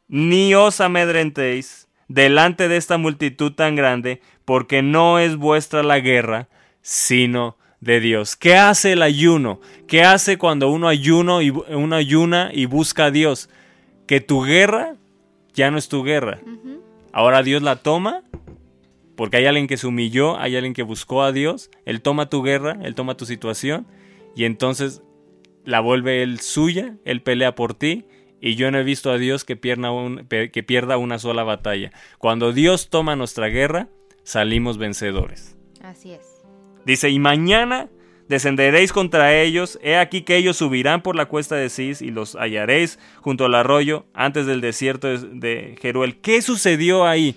[0.08, 6.48] ni os amedrentéis delante de esta multitud tan grande, porque no es vuestra la guerra,
[6.80, 8.34] sino de Dios.
[8.34, 9.60] ¿Qué hace el ayuno?
[9.86, 13.50] ¿Qué hace cuando uno ayuno y uno ayuna y busca a Dios?
[14.06, 14.94] Que tu guerra
[15.54, 16.40] ya no es tu guerra.
[17.12, 18.22] Ahora Dios la toma
[19.16, 22.42] porque hay alguien que se humilló, hay alguien que buscó a Dios, él toma tu
[22.42, 23.86] guerra, él toma tu situación
[24.36, 25.02] y entonces
[25.64, 28.06] la vuelve él suya, él pelea por ti
[28.40, 29.90] y yo no he visto a Dios que pierda,
[30.28, 31.92] que pierda una sola batalla.
[32.18, 33.88] Cuando Dios toma nuestra guerra,
[34.22, 35.56] salimos vencedores.
[35.82, 36.42] Así es.
[36.84, 37.88] Dice, y mañana
[38.28, 42.34] descenderéis contra ellos, he aquí que ellos subirán por la cuesta de Cis y los
[42.34, 46.20] hallaréis junto al arroyo antes del desierto de Jeruel.
[46.20, 47.36] ¿Qué sucedió ahí?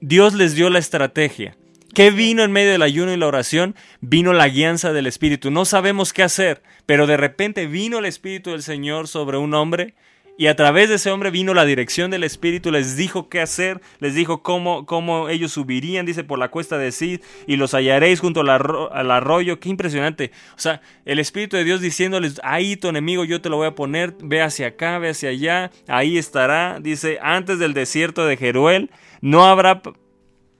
[0.00, 1.56] Dios les dio la estrategia.
[1.94, 3.74] ¿Qué vino en medio del ayuno y la oración?
[4.00, 5.50] Vino la guianza del Espíritu.
[5.50, 9.94] No sabemos qué hacer, pero de repente vino el Espíritu del Señor sobre un hombre
[10.38, 13.80] y a través de ese hombre vino la dirección del Espíritu, les dijo qué hacer,
[14.00, 18.20] les dijo cómo, cómo ellos subirían, dice, por la cuesta de Sid, y los hallaréis
[18.20, 19.58] junto al, arroyo.
[19.60, 20.32] Qué impresionante.
[20.54, 23.74] O sea, el Espíritu de Dios diciéndoles, ahí tu enemigo yo te lo voy a
[23.74, 26.80] poner, ve hacia acá, ve hacia allá, ahí estará.
[26.80, 28.90] Dice, antes del desierto de Jeruel,
[29.22, 29.80] no habrá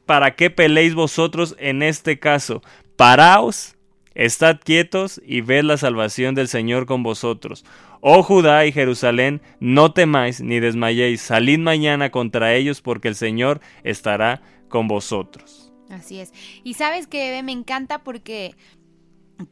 [0.07, 2.63] para qué peleéis vosotros en este caso.
[2.97, 3.77] Paraos,
[4.15, 7.65] estad quietos y ved la salvación del Señor con vosotros.
[8.01, 13.61] Oh Judá y Jerusalén, no temáis ni desmayéis, salid mañana contra ellos porque el Señor
[13.83, 15.73] estará con vosotros.
[15.91, 16.33] Así es.
[16.65, 18.57] Y sabes que me encanta porque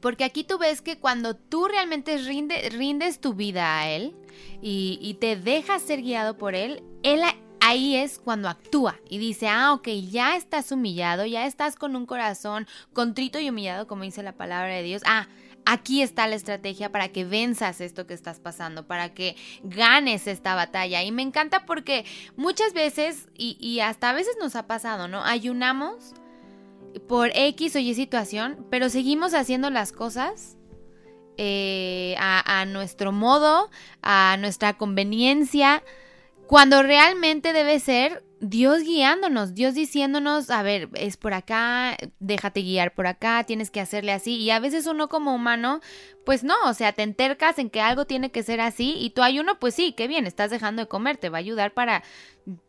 [0.00, 4.16] porque aquí tú ves que cuando tú realmente rindes tu vida a Él
[4.62, 7.20] y, y, te dejas ser guiado por Él, Él
[7.60, 12.06] ahí es cuando actúa y dice, ah, ok, ya estás humillado, ya estás con un
[12.06, 15.02] corazón contrito y humillado, como dice la palabra de Dios.
[15.06, 15.28] Ah,
[15.66, 20.54] aquí está la estrategia para que venzas esto que estás pasando, para que ganes esta
[20.54, 21.02] batalla.
[21.02, 22.04] Y me encanta porque
[22.36, 25.24] muchas veces, y, hasta a veces nos ha pasado, ¿no?
[25.24, 26.14] Ayunamos
[27.08, 30.56] por X o Y situación, pero seguimos haciendo las cosas
[31.36, 33.70] eh, a, a nuestro modo,
[34.02, 35.82] a nuestra conveniencia,
[36.46, 42.92] cuando realmente debe ser Dios guiándonos, Dios diciéndonos, a ver, es por acá, déjate guiar
[42.92, 44.36] por acá, tienes que hacerle así.
[44.36, 45.80] Y a veces uno como humano,
[46.26, 49.22] pues no, o sea, te entercas en que algo tiene que ser así y tú
[49.22, 52.02] hay uno, pues sí, qué bien, estás dejando de comer, te va a ayudar para,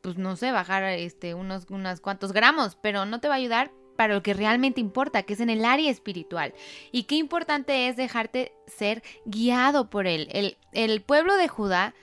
[0.02, 3.72] pues no sé, bajar este, unos, unos cuantos gramos, pero no te va a ayudar
[3.98, 6.54] para lo que realmente importa, que es en el área espiritual.
[6.92, 10.30] Y qué importante es dejarte ser guiado por él.
[10.32, 11.94] El, el pueblo de Judá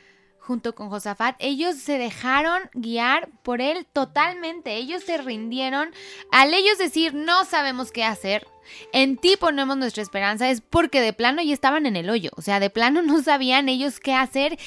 [0.43, 5.91] junto con Josafat, ellos se dejaron guiar por él totalmente, ellos se rindieron.
[6.33, 8.47] Al ellos decir, no sabemos qué hacer,
[8.93, 12.43] en ti ponemos nuestra esperanza, es porque de plano ya estaban en el hoyo, o
[12.43, 14.59] sea, de plano no sabían ellos qué hacer,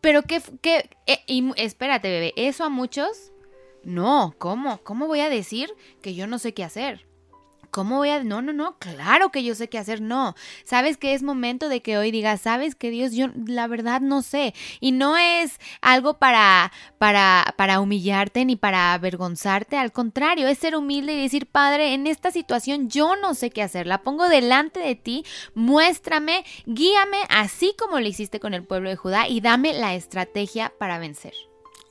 [0.00, 1.22] pero qué, qué eh,
[1.56, 3.32] espérate, bebé, eso a muchos,
[3.84, 4.78] no, ¿cómo?
[4.82, 7.06] ¿Cómo voy a decir que yo no sé qué hacer?
[7.72, 8.22] ¿Cómo voy a...?
[8.22, 10.36] No, no, no, claro que yo sé qué hacer, no.
[10.62, 14.22] Sabes que es momento de que hoy digas, sabes que Dios, yo la verdad no
[14.22, 14.54] sé.
[14.78, 20.76] Y no es algo para, para, para humillarte ni para avergonzarte, al contrario, es ser
[20.76, 24.78] humilde y decir, Padre, en esta situación yo no sé qué hacer, la pongo delante
[24.78, 29.72] de ti, muéstrame, guíame así como lo hiciste con el pueblo de Judá y dame
[29.72, 31.32] la estrategia para vencer.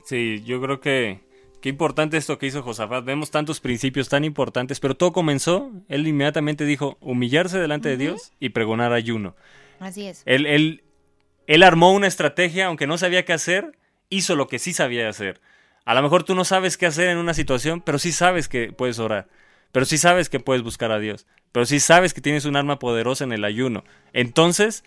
[0.04, 1.31] Sí, yo creo que
[1.62, 3.04] Qué importante esto que hizo Josafat.
[3.04, 5.70] Vemos tantos principios tan importantes, pero todo comenzó.
[5.88, 9.36] Él inmediatamente dijo humillarse delante de Dios y pregonar ayuno.
[9.78, 10.24] Así es.
[10.26, 10.82] Él, él,
[11.46, 15.40] él armó una estrategia, aunque no sabía qué hacer, hizo lo que sí sabía hacer.
[15.84, 18.72] A lo mejor tú no sabes qué hacer en una situación, pero sí sabes que
[18.72, 19.28] puedes orar.
[19.70, 21.28] Pero sí sabes que puedes buscar a Dios.
[21.52, 23.84] Pero sí sabes que tienes un arma poderosa en el ayuno.
[24.12, 24.82] Entonces,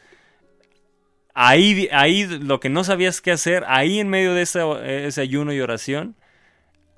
[1.33, 4.59] ahí, ahí lo que no sabías qué hacer, ahí en medio de ese,
[5.05, 6.17] ese ayuno y oración,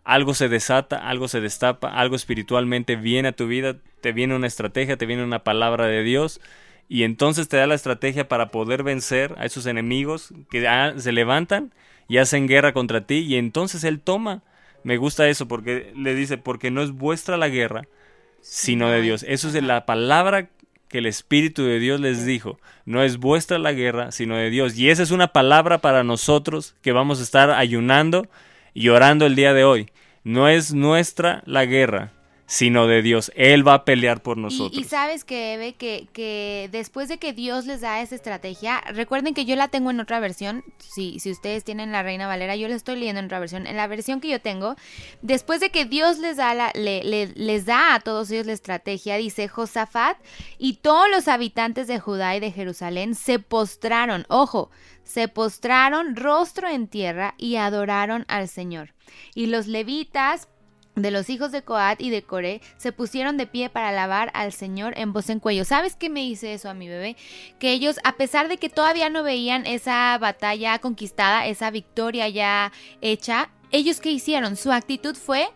[0.08, 4.48] algo se desata, algo se destapa, algo espiritualmente viene a tu vida, te viene una
[4.48, 6.40] estrategia, te viene una palabra de Dios
[6.88, 10.66] y entonces te da la estrategia para poder vencer a esos enemigos que
[10.96, 11.74] se levantan
[12.08, 14.44] y hacen guerra contra ti y entonces Él toma.
[14.86, 17.84] Me gusta eso porque le dice, porque no es vuestra la guerra,
[18.40, 19.26] sino de Dios.
[19.28, 20.48] Eso es la palabra
[20.88, 22.62] que el Espíritu de Dios les dijo.
[22.86, 24.78] No es vuestra la guerra, sino de Dios.
[24.78, 28.26] Y esa es una palabra para nosotros que vamos a estar ayunando
[28.74, 29.90] y orando el día de hoy.
[30.28, 32.12] No es nuestra la guerra,
[32.48, 33.32] sino de Dios.
[33.34, 34.78] Él va a pelear por nosotros.
[34.78, 39.34] Y, sabes que, Eve, que, que después de que Dios les da esa estrategia, recuerden
[39.34, 40.66] que yo la tengo en otra versión.
[40.80, 43.68] Si, si ustedes tienen la Reina Valera, yo la estoy leyendo en otra versión.
[43.68, 44.76] En la versión que yo tengo,
[45.22, 49.16] después de que Dios les da, la, le, les da a todos ellos la estrategia,
[49.16, 50.18] dice Josafat
[50.58, 54.26] y todos los habitantes de Judá y de Jerusalén se postraron.
[54.28, 54.72] Ojo,
[55.08, 58.94] se postraron rostro en tierra y adoraron al Señor.
[59.34, 60.50] Y los levitas
[60.96, 64.52] de los hijos de Coat y de Coré se pusieron de pie para alabar al
[64.52, 65.64] Señor en voz en cuello.
[65.64, 67.16] ¿Sabes qué me dice eso a mi bebé?
[67.60, 72.72] Que ellos, a pesar de que todavía no veían esa batalla conquistada, esa victoria ya
[73.02, 74.56] hecha, ellos qué hicieron?
[74.56, 75.48] Su actitud fue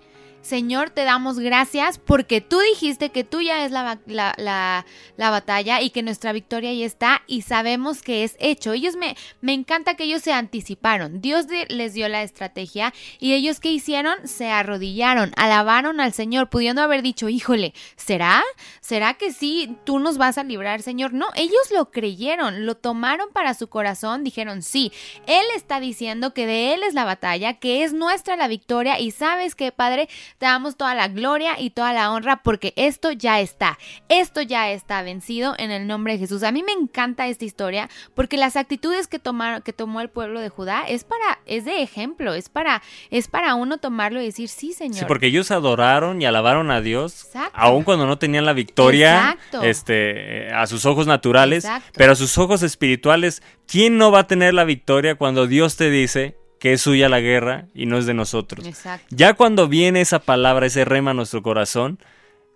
[0.41, 4.85] Señor, te damos gracias porque tú dijiste que tuya es la, la,
[5.17, 8.73] batalla y que nuestra victoria ya está y sabemos que es hecho.
[8.73, 11.21] Ellos me, me encanta que ellos se anticiparon.
[11.21, 16.81] Dios les dio la estrategia y ellos que hicieron se arrodillaron, alabaron al Señor, pudiendo
[16.81, 18.43] haber dicho, híjole, ¿será?
[18.81, 21.13] ¿Será que sí, tú nos vas a librar, Señor?
[21.13, 24.91] No, ellos lo creyeron, lo tomaron para su corazón, dijeron, sí,
[25.27, 29.11] Él está diciendo que de Él es la batalla, que es nuestra la victoria y
[29.11, 30.09] sabes que, Padre,
[30.41, 33.77] te damos toda la gloria y toda la honra porque esto ya está.
[34.09, 36.41] Esto ya está vencido en el nombre de Jesús.
[36.41, 40.39] A mí me encanta esta historia porque las actitudes que tomaron que tomó el pueblo
[40.39, 44.49] de Judá es para es de ejemplo, es para es para uno tomarlo y decir,
[44.49, 48.53] "Sí, Señor." Sí, porque ellos adoraron y alabaron a Dios aun cuando no tenían la
[48.53, 54.27] victoria este a sus ojos naturales, pero a sus ojos espirituales, ¿quién no va a
[54.27, 58.05] tener la victoria cuando Dios te dice que es suya la guerra y no es
[58.05, 58.63] de nosotros.
[59.09, 61.97] Ya cuando viene esa palabra, ese rema a nuestro corazón,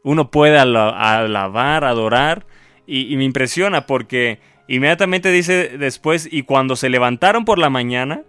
[0.03, 2.45] uno puede alabar, adorar,
[2.85, 8.21] y, me impresiona porque inmediatamente dice después, y cuando se levantaron por la mañana,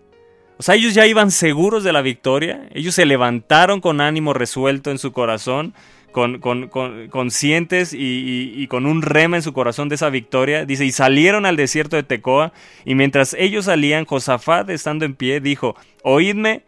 [0.57, 4.91] o sea, ellos ya iban seguros de la victoria, ellos se levantaron con ánimo resuelto
[4.91, 5.75] en su corazón,
[6.17, 10.65] con, con, conscientes y, con un rema en su corazón de esa victoria.
[10.65, 12.55] Dice, y salieron al desierto de Tecoa,
[12.87, 16.63] y mientras ellos salían, Josafat, estando en pie, dijo, oídme,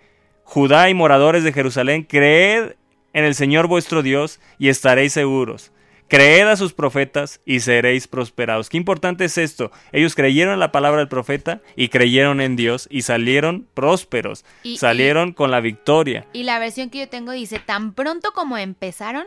[0.45, 2.73] Judá y moradores de Jerusalén, creed
[3.15, 5.73] en el Señor vuestro Dios y estaréis seguros.
[6.09, 8.69] Creed a sus profetas y seréis prosperados.
[8.69, 9.71] Qué importante es esto.
[9.93, 14.45] Ellos creyeron en la palabra del profeta y creyeron en Dios y salieron prósperos.
[14.77, 16.27] salieron con la victoria.
[16.33, 19.25] Y la versión que yo tengo dice, tan pronto como empezaron,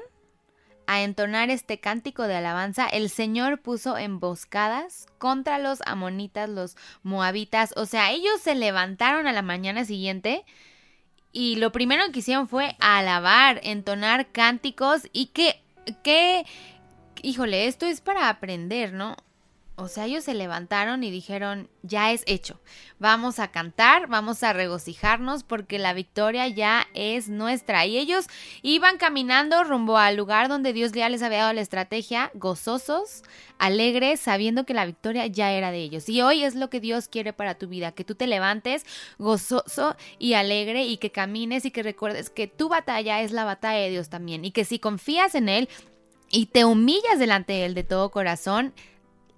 [0.91, 7.73] a entonar este cántico de alabanza, el Señor puso emboscadas contra los amonitas, los moabitas.
[7.77, 10.43] O sea, ellos se levantaron a la mañana siguiente
[11.31, 15.63] y lo primero que hicieron fue alabar, entonar cánticos y que,
[16.03, 16.45] que,
[17.21, 19.15] híjole, esto es para aprender, ¿no?
[19.81, 22.59] O sea, ellos se levantaron y dijeron, ya es hecho.
[22.99, 27.87] Vamos a cantar, vamos a regocijarnos porque la victoria ya es nuestra.
[27.87, 28.27] Y ellos
[28.61, 33.23] iban caminando rumbo al lugar donde Dios ya les había dado la estrategia, gozosos,
[33.57, 36.07] alegres, sabiendo que la victoria ya era de ellos.
[36.09, 38.85] Y hoy es lo que Dios quiere para tu vida, que tú te levantes
[39.17, 43.79] gozoso y alegre y que camines y que recuerdes que tu batalla es la batalla
[43.79, 44.45] de Dios también.
[44.45, 45.69] Y que si confías en Él,
[46.31, 48.73] y te humillas delante de Él de todo corazón,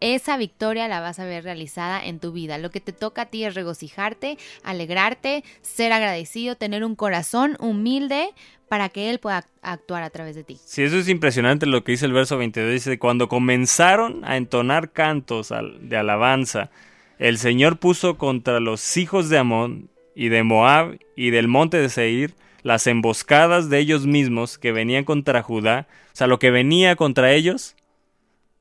[0.03, 2.57] esa victoria la vas a ver realizada en tu vida.
[2.57, 8.31] Lo que te toca a ti es regocijarte, alegrarte, ser agradecido, tener un corazón humilde
[8.67, 10.59] para que Él pueda actuar a través de ti.
[10.65, 12.73] Sí, eso es impresionante lo que dice el verso 22.
[12.73, 16.69] Dice, cuando comenzaron a entonar cantos de alabanza,
[17.17, 21.87] el Señor puso contra los hijos de Amón y de Moab y del monte de
[21.87, 26.95] Seir las emboscadas de ellos mismos que venían contra Judá, o sea, lo que venía
[26.95, 27.75] contra ellos,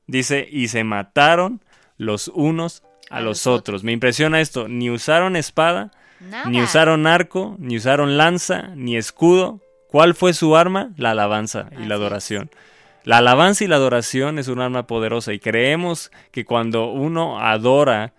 [0.07, 1.61] dice, y se mataron
[1.97, 3.83] los unos a, los, otros.
[3.83, 5.91] Me impresiona esto, ni usaron espada,
[6.47, 9.61] ni usaron arco, ni usaron lanza, ni escudo.
[9.89, 10.91] ¿Cuál fue su arma?
[10.97, 12.49] La alabanza y la adoración.
[13.03, 18.13] La alabanza y la adoración es un arma poderosa y creemos que cuando uno adora,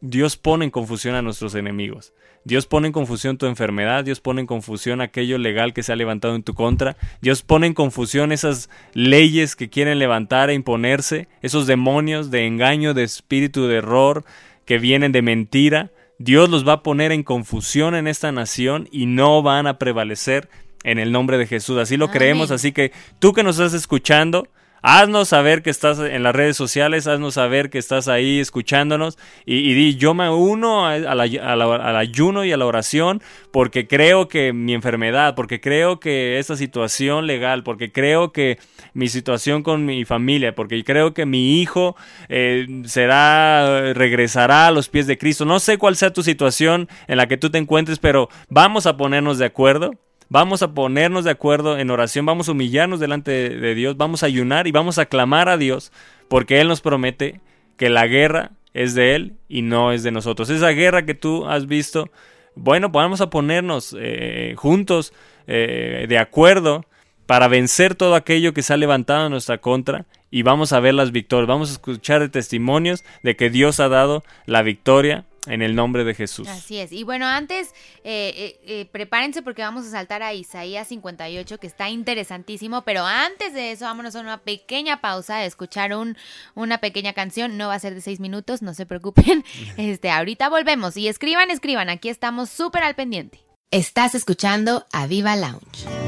[0.00, 2.12] Dios pone en confusión a nuestros enemigos.
[2.48, 5.96] Dios pone en confusión tu enfermedad, Dios pone en confusión aquello legal que se ha
[5.96, 11.28] levantado en tu contra, Dios pone en confusión esas leyes que quieren levantar e imponerse,
[11.42, 14.24] esos demonios de engaño, de espíritu de error
[14.64, 15.90] que vienen de mentira.
[16.18, 20.48] Dios los va a poner en confusión en esta nación y no van a prevalecer
[20.84, 21.76] en el nombre de Jesús.
[21.76, 24.48] Así lo creemos, así que tú que nos estás escuchando,
[24.82, 29.74] Haznos saber que estás en las redes sociales, haznos saber que estás ahí escuchándonos y,
[29.74, 35.34] di, yo me uno al ayuno y a la oración porque creo que mi enfermedad,
[35.34, 38.58] porque creo que esta situación legal, porque creo que
[38.94, 41.96] mi situación con mi familia, porque creo que mi hijo
[42.28, 45.44] eh, será, regresará a los pies de Cristo.
[45.44, 48.96] No sé cuál sea tu situación en la que tú te encuentres, pero vamos a
[48.96, 49.92] ponernos de acuerdo
[50.30, 54.26] Vamos a ponernos de acuerdo en oración, vamos a humillarnos delante de Dios, vamos a
[54.26, 55.90] ayunar y vamos a clamar a Dios,
[56.28, 57.40] porque Él nos promete
[57.78, 60.50] que la guerra es de Él y no es de nosotros.
[60.50, 62.10] Esa guerra que tú has visto,
[62.54, 65.14] bueno, vamos a ponernos eh, juntos
[65.46, 66.84] eh, de acuerdo
[67.24, 70.92] para vencer todo aquello que se ha levantado en nuestra contra y vamos a ver
[70.92, 75.74] las victorias, vamos a escuchar testimonios de que Dios ha dado la victoria en el
[75.74, 76.48] nombre de Jesús.
[76.48, 76.92] Así es.
[76.92, 77.74] Y bueno, antes,
[78.04, 82.82] eh, eh, eh, prepárense porque vamos a saltar a Isaías 58, que está interesantísimo.
[82.82, 86.16] Pero antes de eso, vámonos a una pequeña pausa de escuchar un,
[86.54, 87.56] una pequeña canción.
[87.56, 89.44] No va a ser de seis minutos, no se preocupen.
[89.76, 90.96] Este, ahorita volvemos.
[90.96, 91.88] Y escriban, escriban.
[91.88, 93.40] Aquí estamos súper al pendiente.
[93.70, 96.07] Estás escuchando a Viva Lounge.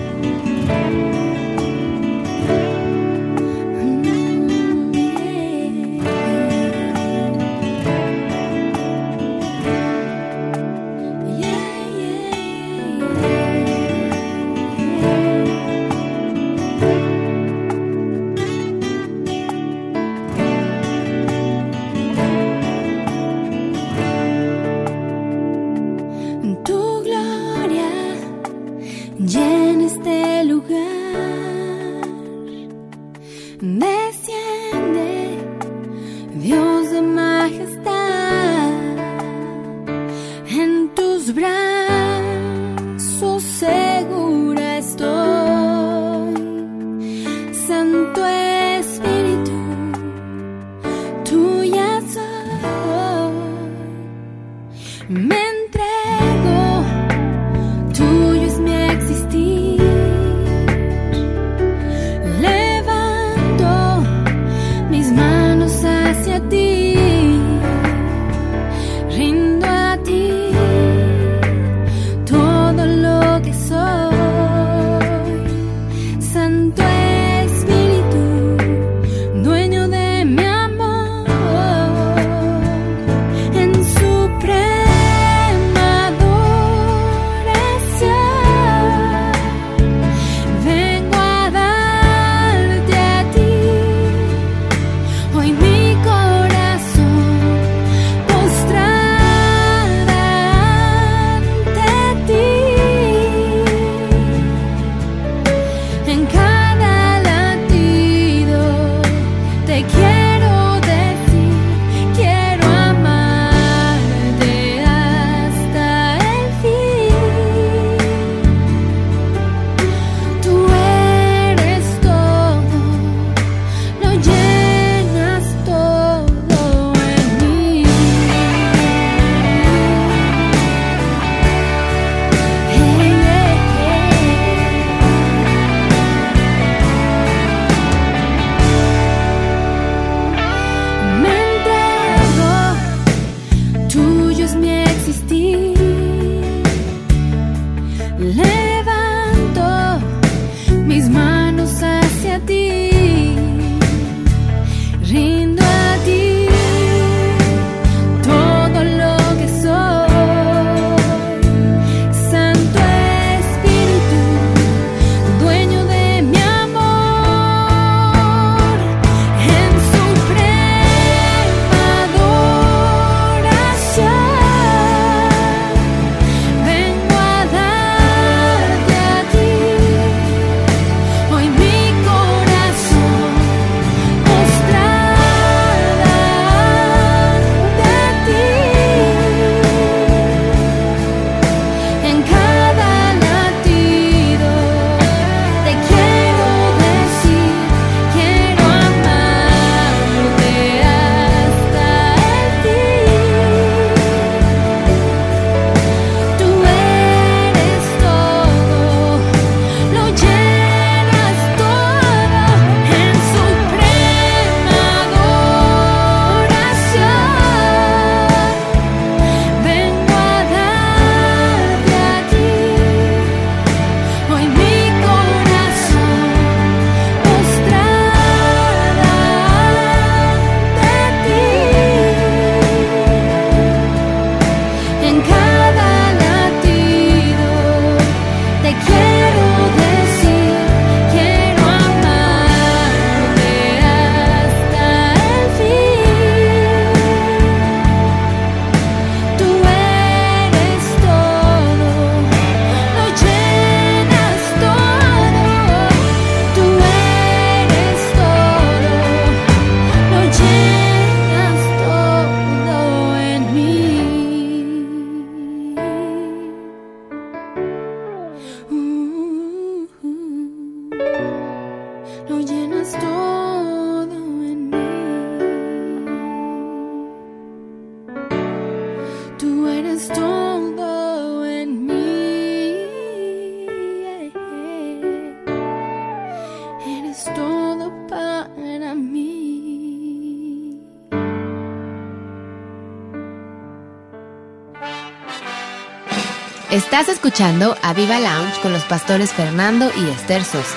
[297.01, 300.77] Estás escuchando a Viva Lounge con los pastores Fernando y Esther Sosa.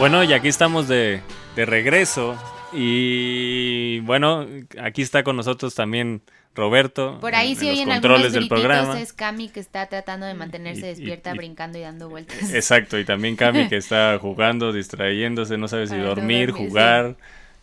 [0.00, 1.20] Bueno, y aquí estamos de,
[1.54, 2.36] de regreso.
[2.72, 4.48] Y bueno,
[4.82, 6.22] aquí está con nosotros también
[6.56, 7.20] Roberto.
[7.20, 9.00] Por ahí sí oyen algunos del programa.
[9.00, 12.52] Es Cami que está tratando de mantenerse despierta, brincando y dando vueltas.
[12.52, 17.14] Exacto, y también Cami que está jugando, distrayéndose, no sabe si dormir, jugar.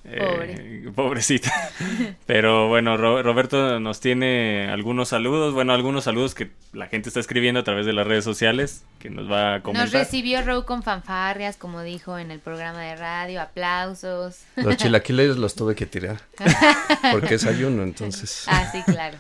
[0.08, 1.52] Eh, pobrecita.
[2.26, 5.54] Pero bueno, Roberto nos tiene algunos saludos.
[5.54, 9.10] Bueno, algunos saludos que la gente está escribiendo a través de las redes sociales que
[9.10, 9.88] nos va a comentar.
[9.88, 14.42] Nos recibió Ro con fanfarrias, como dijo en el programa de radio, aplausos.
[14.56, 16.22] Los chilaquiles los tuve que tirar.
[17.12, 18.46] Porque es ayuno, entonces.
[18.48, 19.18] Ah, sí, claro.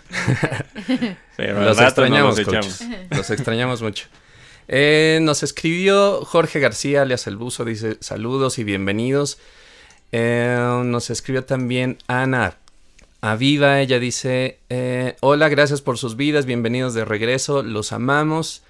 [1.36, 4.08] Pero los extrañamos, los, los extrañamos mucho.
[4.68, 9.38] Eh, nos escribió Jorge García, alias El Buzo, dice saludos y bienvenidos.
[10.12, 12.58] Eh, nos escribió también Ana
[13.22, 18.62] Aviva, ella dice, eh, hola, gracias por sus vidas, bienvenidos de regreso, los amamos.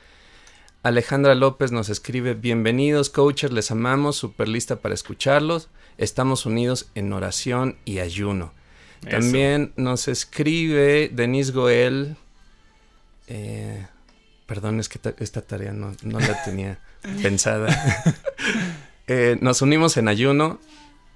[0.82, 5.68] Alejandra López nos escribe, bienvenidos coaches, les amamos, súper lista para escucharlos,
[5.98, 8.54] estamos unidos en oración y ayuno.
[9.10, 12.16] También nos escribe Denise Goel,
[13.28, 13.86] eh,
[14.46, 16.80] perdón, es que esta tarea no, la tenía
[17.22, 17.76] pensada.
[19.42, 20.62] nos unimos en ayuno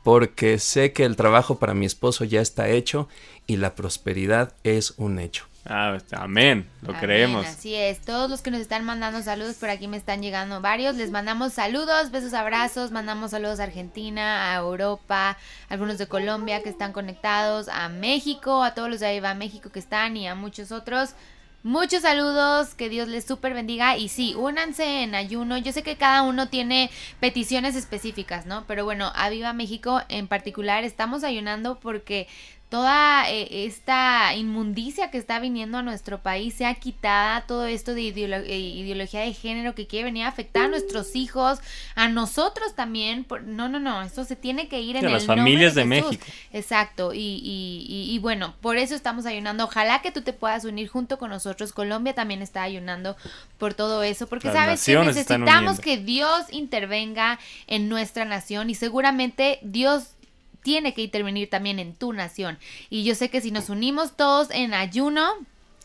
[0.04, 3.08] porque sé que el trabajo para mi esposo ya está hecho
[3.48, 5.46] y la prosperidad es un hecho.
[5.66, 7.46] Ah, amén, lo creemos.
[7.46, 10.96] Así es, todos los que nos están mandando saludos, por aquí me están llegando varios,
[10.96, 15.38] les mandamos saludos, besos, abrazos, mandamos saludos a Argentina, a Europa,
[15.68, 19.70] algunos de Colombia que están conectados, a México, a todos los de ahí va México
[19.70, 21.14] que están y a muchos otros.
[21.62, 25.58] Muchos saludos, que Dios les súper bendiga y sí, únanse en ayuno.
[25.58, 26.90] Yo sé que cada uno tiene
[27.20, 28.64] peticiones específicas, ¿no?
[28.66, 32.30] Pero bueno, a Viva México en particular estamos ayunando porque
[32.70, 38.10] toda eh, esta inmundicia que está viniendo a nuestro país sea quitada, todo esto de
[38.10, 41.60] eh, ideología de género que quiere venir a afectar a nuestros hijos,
[41.96, 43.26] a nosotros también.
[43.46, 46.24] no, no, no, eso se tiene que ir en el las familias de, México.
[46.54, 49.64] Exacto, y, y, y, bueno, por eso estamos ayunando.
[49.64, 51.74] Ojalá que tú te puedas unir junto con nosotros.
[51.74, 53.18] Colombia también está ayunando
[53.58, 59.58] por todo eso, porque sabes que necesitamos que Dios intervenga en nuestra nación y seguramente
[59.64, 60.16] Dios
[60.64, 62.60] tiene que intervenir también en tu nación.
[62.90, 65.34] Y yo sé que si nos unimos todos en ayuno,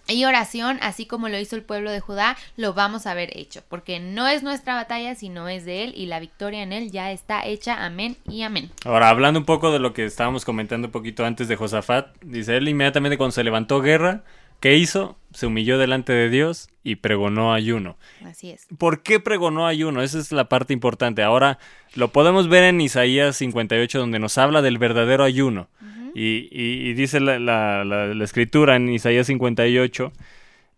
[0.06, 3.62] y oración, así como lo hizo el pueblo de Judá, lo vamos a ver hecho,
[3.68, 7.10] porque no es nuestra batalla, sino es de Él y la victoria en Él ya
[7.10, 7.84] está hecha.
[7.84, 8.70] Amén y amén.
[8.84, 12.56] Ahora, hablando un poco de lo que estábamos comentando un poquito antes de Josafat, dice
[12.56, 14.24] él inmediatamente cuando se levantó guerra,
[14.64, 15.18] ¿qué hizo?
[15.34, 17.98] Se humilló delante de Dios y pregonó ayuno.
[18.24, 18.66] Así es.
[18.78, 20.00] ¿Por qué pregonó ayuno?
[20.00, 21.22] Esa es la parte importante.
[21.22, 21.58] Ahora,
[21.94, 25.68] lo podemos ver en Isaías 58, donde nos habla del verdadero ayuno.
[26.14, 30.12] y, dice la, escritura en Isaías 58,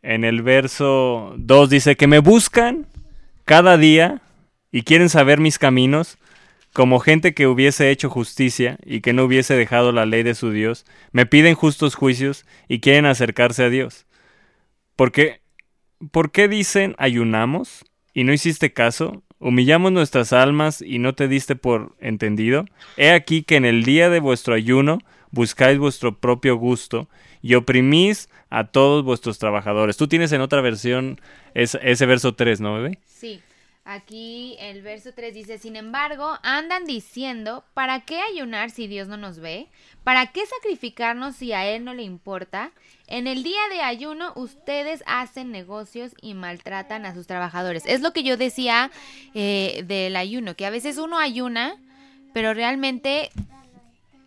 [0.03, 2.89] en el verso 2, dice que me buscan
[3.45, 4.21] cada día
[4.73, 6.19] y quieren saber mis caminos,
[6.77, 10.51] como gente que hubiese hecho justicia y que no hubiese dejado la ley de su
[10.51, 14.05] Dios, me piden justos juicios y quieren acercarse a Dios.
[14.95, 15.41] Porque,
[16.11, 19.23] ¿Por qué dicen ayunamos y no hiciste caso?
[19.39, 22.67] humillamos nuestras almas y no te diste por entendido.
[22.99, 24.99] He aquí que en el día de vuestro ayuno
[25.31, 27.09] buscáis vuestro propio gusto
[27.41, 29.97] y oprimís a todos vuestros trabajadores.
[29.97, 31.23] Tú tienes en otra versión
[31.55, 32.99] ese verso 3, ¿no, bebé?
[33.07, 33.41] Sí.
[33.89, 39.17] Aquí el verso 3 dice, sin embargo, andan diciendo, ¿para qué ayunar si Dios no
[39.17, 39.69] nos ve?
[40.03, 42.73] ¿Para qué sacrificarnos si a Él no le importa?
[43.07, 47.85] En el día de ayuno ustedes hacen negocios y maltratan a sus trabajadores.
[47.87, 48.91] Es lo que yo decía
[49.35, 51.77] eh, del ayuno, que a veces uno ayuna,
[52.35, 53.31] pero realmente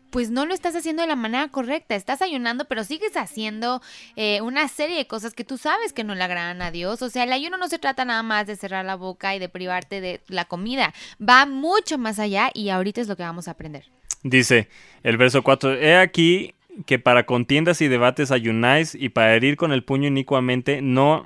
[0.10, 1.96] pues no lo estás haciendo de la manera correcta.
[1.96, 3.82] Estás ayunando, pero sigues haciendo
[4.16, 7.02] eh, una serie de cosas que tú sabes que no le agradan a Dios.
[7.02, 9.50] O sea, el ayuno no se trata nada más de cerrar la boca y de
[9.50, 10.94] privarte de la comida.
[11.22, 13.86] Va mucho más allá y ahorita es lo que vamos a aprender.
[14.24, 14.68] Dice
[15.04, 16.54] el verso 4, he aquí
[16.86, 21.26] que para contiendas y debates ayunáis y para herir con el puño inicuamente no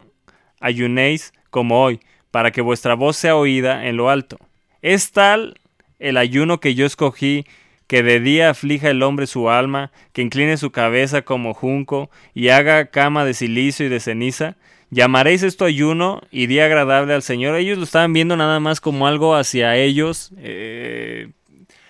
[0.60, 2.00] ayunéis como hoy,
[2.32, 4.38] para que vuestra voz sea oída en lo alto.
[4.82, 5.60] Es tal
[6.00, 7.46] el ayuno que yo escogí
[7.88, 12.50] que de día aflija el hombre su alma, que incline su cabeza como junco y
[12.50, 14.56] haga cama de silicio y de ceniza.
[14.90, 17.56] Llamaréis esto ayuno y día agradable al Señor.
[17.56, 21.30] Ellos lo estaban viendo nada más como algo hacia ellos, eh,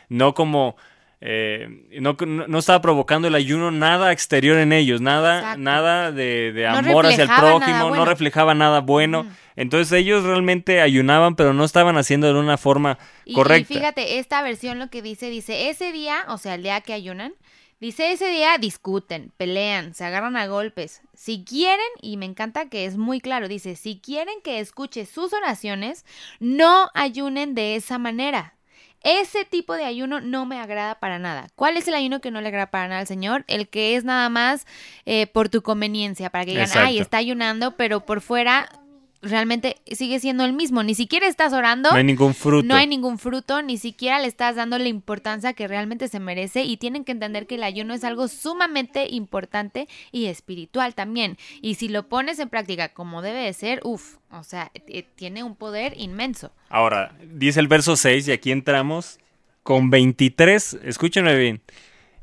[0.09, 0.77] no como
[1.25, 7.05] eh, no, no, estaba provocando el ayuno nada exterior en ellos, nada, nada de, amor
[7.05, 9.25] hacia el prójimo, no reflejaba nada bueno.
[9.55, 12.97] Entonces ellos realmente ayunaban, pero no estaban haciendo de una forma
[13.33, 13.73] correcta.
[13.73, 16.91] Y fíjate, esta versión lo que dice, dice, ese día, o sea, el día que
[16.91, 17.33] ayunan,
[17.79, 21.01] Dice ese día discuten, pelean, se agarran a golpes.
[21.13, 25.33] Si quieren, y me encanta que es muy claro, dice, si quieren que escuche sus
[25.33, 26.05] oraciones,
[26.39, 28.55] no ayunen de esa manera.
[29.03, 31.49] Ese tipo de ayuno no me agrada para nada.
[31.55, 33.43] ¿Cuál es el ayuno que no le agrada para nada al Señor?
[33.47, 34.65] El que es nada más
[35.05, 38.69] eh, por tu conveniencia, para que digan, ay, está ayunando, pero por fuera
[39.23, 40.83] realmente sigue siendo el mismo.
[40.83, 41.89] Ni siquiera estás orando.
[41.89, 42.67] No hay ningún fruto.
[42.67, 46.63] No hay ningún fruto, ni siquiera le estás dando la importancia que realmente se merece.
[46.63, 51.37] Y tienen que entender que el ayuno es algo sumamente importante y espiritual también.
[51.61, 55.43] Y si lo pones en práctica como debe de ser, uff, o sea, eh, tiene
[55.43, 56.51] un poder inmenso.
[56.69, 59.19] Ahora, dice el verso 6, y aquí entramos
[59.63, 61.61] con 23, escúchenme bien,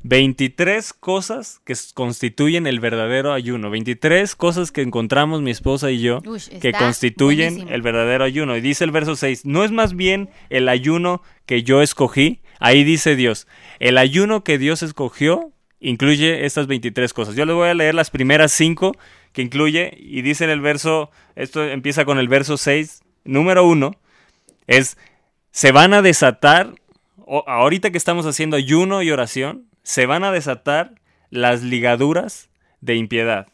[0.03, 3.69] 23 cosas que constituyen el verdadero ayuno.
[3.69, 6.21] 23 cosas que encontramos mi esposa y yo
[6.61, 8.57] que constituyen el verdadero ayuno.
[8.57, 12.41] Y dice el verso 6, no es más bien el ayuno que yo escogí.
[12.59, 13.47] Ahí dice Dios,
[13.79, 17.35] el ayuno que Dios escogió incluye estas 23 cosas.
[17.35, 18.93] Yo les voy a leer las primeras 5
[19.33, 23.91] que incluye y dice en el verso, esto empieza con el verso 6, número 1,
[24.67, 24.97] es,
[25.51, 26.75] se van a desatar,
[27.47, 30.95] ahorita que estamos haciendo ayuno y oración, se van a desatar
[31.29, 32.49] las ligaduras
[32.81, 33.47] de impiedad.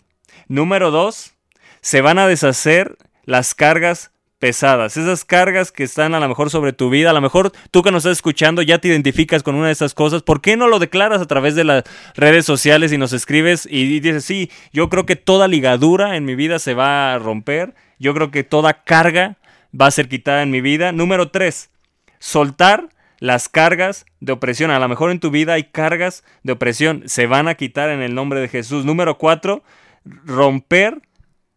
[0.48, 1.34] Número dos,
[1.82, 6.72] se van a deshacer las cargas pesadas, esas cargas que están a lo mejor sobre
[6.72, 9.68] tu vida, a lo mejor tú que nos estás escuchando ya te identificas con una
[9.68, 11.84] de esas cosas, ¿por qué no lo declaras a través de las
[12.16, 16.36] redes sociales y nos escribes y dices, sí, yo creo que toda ligadura en mi
[16.36, 19.38] vida se va a romper, yo creo que toda carga
[19.80, 20.92] va a ser quitada en mi vida.
[20.92, 21.72] Número tres,
[22.20, 22.90] soltar
[23.20, 24.72] las cargas de opresión.
[24.72, 27.04] A lo mejor en tu vida hay cargas de opresión.
[27.06, 28.86] Se van a quitar en el nombre de Jesús.
[28.86, 29.64] Número cuatro,
[30.06, 31.02] romper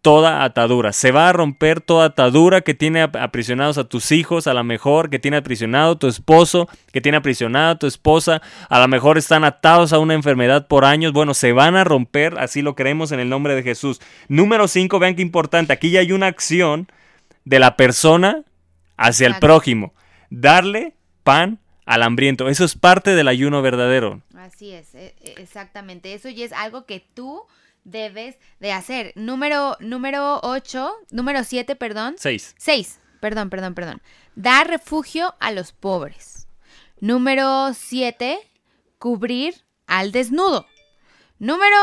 [0.03, 0.93] toda atadura.
[0.93, 5.11] Se va a romper toda atadura que tiene aprisionados a tus hijos, a lo mejor
[5.11, 9.93] que tiene aprisionado tu esposo, que tiene aprisionado tu esposa, a lo mejor están atados
[9.93, 11.13] a una enfermedad por años.
[11.13, 14.01] Bueno, se van a romper, así lo creemos en el nombre de Jesús.
[14.29, 16.89] Número cinco, vean qué importante, aquí ya hay una acción
[17.45, 18.45] de la persona
[18.97, 19.93] hacia el prójimo.
[20.31, 20.95] Darle
[21.31, 22.49] pan al hambriento.
[22.49, 24.21] Eso es parte del ayuno verdadero.
[24.37, 26.13] Así es, e, e, exactamente.
[26.13, 27.45] Eso ya es algo que tú
[27.85, 29.13] debes de hacer.
[29.15, 32.17] Número, número 8, número 7, perdón.
[32.19, 32.57] 6.
[32.59, 34.03] 6, perdón, perdón, perdón.
[34.35, 36.49] Dar refugio a los pobres.
[36.99, 38.41] Número 7,
[38.99, 39.55] cubrir
[39.87, 40.67] al desnudo.
[41.39, 41.77] Número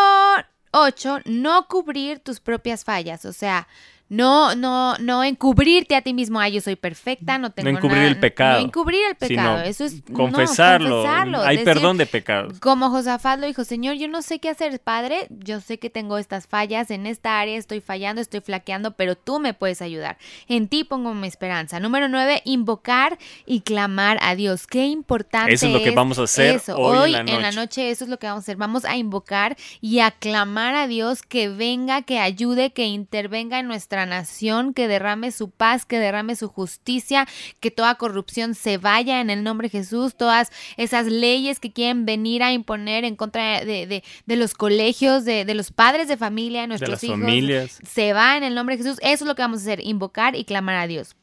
[0.72, 3.24] 8, no cubrir tus propias fallas.
[3.24, 3.70] O sea,
[4.10, 8.04] no, no, no encubrirte a ti mismo, ay, yo soy perfecta, no tengo No encubrir
[8.04, 8.60] el pecado.
[8.60, 10.02] No encubrir el pecado, eso es...
[10.14, 11.04] Confesarlo,
[11.44, 12.50] hay perdón de pecado.
[12.60, 16.18] Como Josafat lo dijo, Señor, yo no sé qué hacer, Padre, yo sé que tengo
[16.18, 20.18] estas fallas, en esta área estoy fallando, estoy flaqueando, pero tú me puedes ayudar.
[20.48, 21.80] En ti pongo mi esperanza.
[21.80, 24.68] Número nueve, invocar y clamar a Dios.
[24.68, 27.90] Qué importante Eso es lo que vamos a hacer hoy, en, la en la noche.
[27.90, 28.58] Eso es lo que vamos a hacer.
[28.58, 33.68] Vamos a invocar y a clamar a Dios que venga, que ayude, que intervenga en
[33.68, 37.28] nuestra nación, que derrame su paz, que derrame su justicia,
[37.60, 42.06] que toda corrupción se vaya en el nombre de Jesús, todas esas leyes que quieren
[42.06, 47.04] venir a imponer en contra de, los colegios, de, los padres de familia, de nuestros
[47.04, 47.80] hijos, familias.
[47.84, 49.00] se va en el nombre de Jesús.
[49.02, 51.16] Eso es lo que vamos a hacer, invocar y clamar a Dios.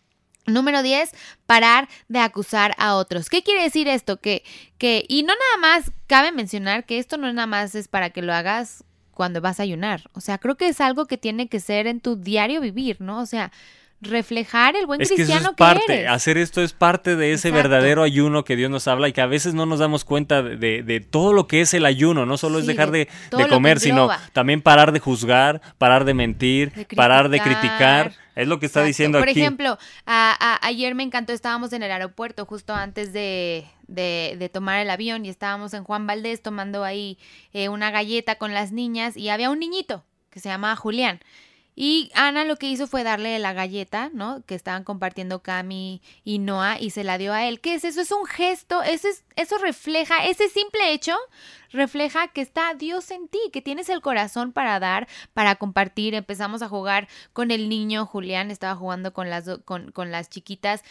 [0.46, 1.10] Número 10,
[1.46, 3.30] parar de acusar a otros.
[3.30, 4.20] ¿Qué quiere decir esto?
[4.20, 4.44] Que,
[4.76, 8.20] que, y no nada más, cabe mencionar que esto no nada más es para que
[8.20, 8.84] lo hagas
[9.14, 10.02] cuando vas a ayunar.
[10.12, 13.20] O sea, creo que es algo que tiene que ser en tu diario vivir, ¿no?
[13.20, 13.52] O sea,
[14.00, 17.50] reflejar el buen es cristiano que, eso es parte, Hacer esto es parte de ese
[17.50, 21.06] verdadero ayuno que Dios nos habla y que a veces no nos damos cuenta de,
[21.10, 22.26] todo lo que es el ayuno.
[22.26, 23.08] No solo es dejar de,
[23.48, 28.12] comer, sino también parar de juzgar, parar de mentir, parar de criticar.
[28.34, 29.34] Es lo que está diciendo Por aquí.
[29.34, 34.90] Por ejemplo, ayer me encantó, estábamos en el aeropuerto justo antes de, de, tomar el
[34.90, 37.18] avión y estábamos en Juan Valdés tomando ahí
[37.52, 41.20] eh, una galleta con las niñas y había un niñito que se llamaba Julián.
[41.76, 44.44] Y Ana lo que hizo fue darle la galleta, ¿no?
[44.46, 47.60] Que estaban compartiendo Cami y Noah y se la dio a él.
[47.60, 48.00] ¿Qué es eso?
[48.00, 51.16] Es un gesto, eso, es, eso refleja, ese simple hecho
[51.70, 56.14] refleja que está Dios en ti, que tienes el corazón para dar, para compartir.
[56.14, 60.84] Empezamos a jugar con el niño, Julián estaba jugando con las, con, con las chiquitas.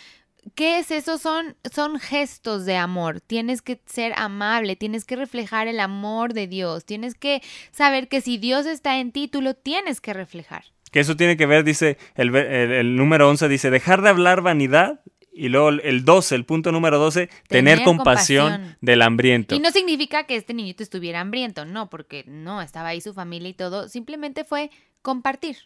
[0.55, 1.17] ¿Qué es eso?
[1.17, 3.21] Son, son gestos de amor.
[3.21, 8.19] Tienes que ser amable, tienes que reflejar el amor de Dios, tienes que saber que
[8.19, 10.72] si Dios está en ti, tú lo tienes que reflejar.
[10.93, 15.01] Que eso tiene que ver, dice el, número 11, dice, dejar de hablar vanidad
[15.33, 19.55] y luego el 12, el punto número 12, tener, compasión, del hambriento.
[19.55, 23.49] Y no significa que este niñito estuviera hambriento, no, porque no, estaba ahí su familia
[23.49, 24.69] y todo, simplemente fue
[25.01, 25.57] compartir,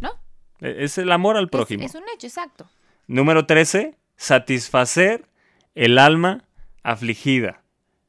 [0.00, 0.10] ¿no?
[0.58, 1.84] E, es el amor al prójimo.
[1.84, 2.68] es un hecho, exacto.
[3.06, 5.28] Número 13, satisfacer
[5.76, 6.48] el alma
[6.82, 7.62] afligida.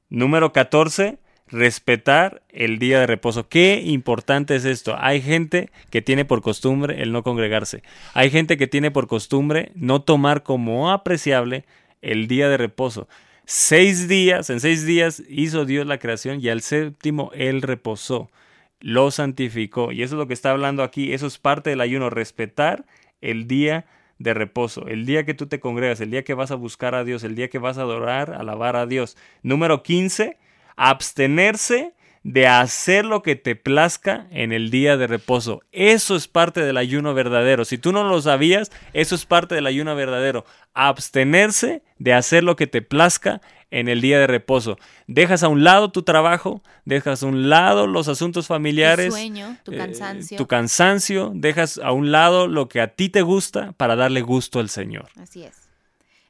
[0.10, 3.48] Número 14, respetar el día de reposo.
[3.48, 4.96] Qué importante es esto.
[5.00, 7.84] Hay gente que tiene por costumbre el no congregarse.
[8.14, 11.66] Hay gente que tiene por costumbre no tomar como apreciable
[12.02, 13.08] el día de reposo.
[13.46, 18.32] Seis días, en seis días hizo Dios la creación y al séptimo Él reposó,
[18.80, 19.92] lo santificó.
[19.92, 22.86] Y eso es lo que está hablando aquí, eso es parte del ayuno, respetar
[23.22, 23.86] el día
[24.18, 27.04] de reposo, el día que tú te congregas, el día que vas a buscar a
[27.04, 29.16] Dios, el día que vas a adorar, alabar a Dios.
[29.44, 30.38] Número 15,
[30.76, 31.94] abstenerse
[32.26, 35.62] de hacer lo que te plazca en el día de reposo.
[35.72, 37.66] Eso es parte del ayuno verdadero.
[37.66, 40.44] Si tú no lo sabías, eso es parte del ayuno verdadero.
[40.74, 44.80] Abstenerse de hacer lo que te plazca en el día de reposo.
[45.06, 49.58] Dejas a un lado tu trabajo, dejas a un lado los asuntos familiares, tu sueño,
[49.64, 50.38] tu eh, cansancio.
[50.38, 54.60] tu cansancio, dejas a un lado lo que a ti te gusta para darle gusto
[54.60, 55.10] al Señor.
[55.20, 55.65] Así es.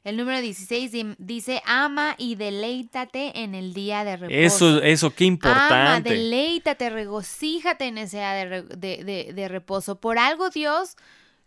[0.06, 4.38] El número 16 dice, ama y deleítate en el día de reposo.
[4.38, 5.74] Eso, eso, qué importante.
[5.74, 9.98] Ama, deleítate, regocíjate en ese día de, de, de reposo.
[9.98, 10.96] Por algo Dios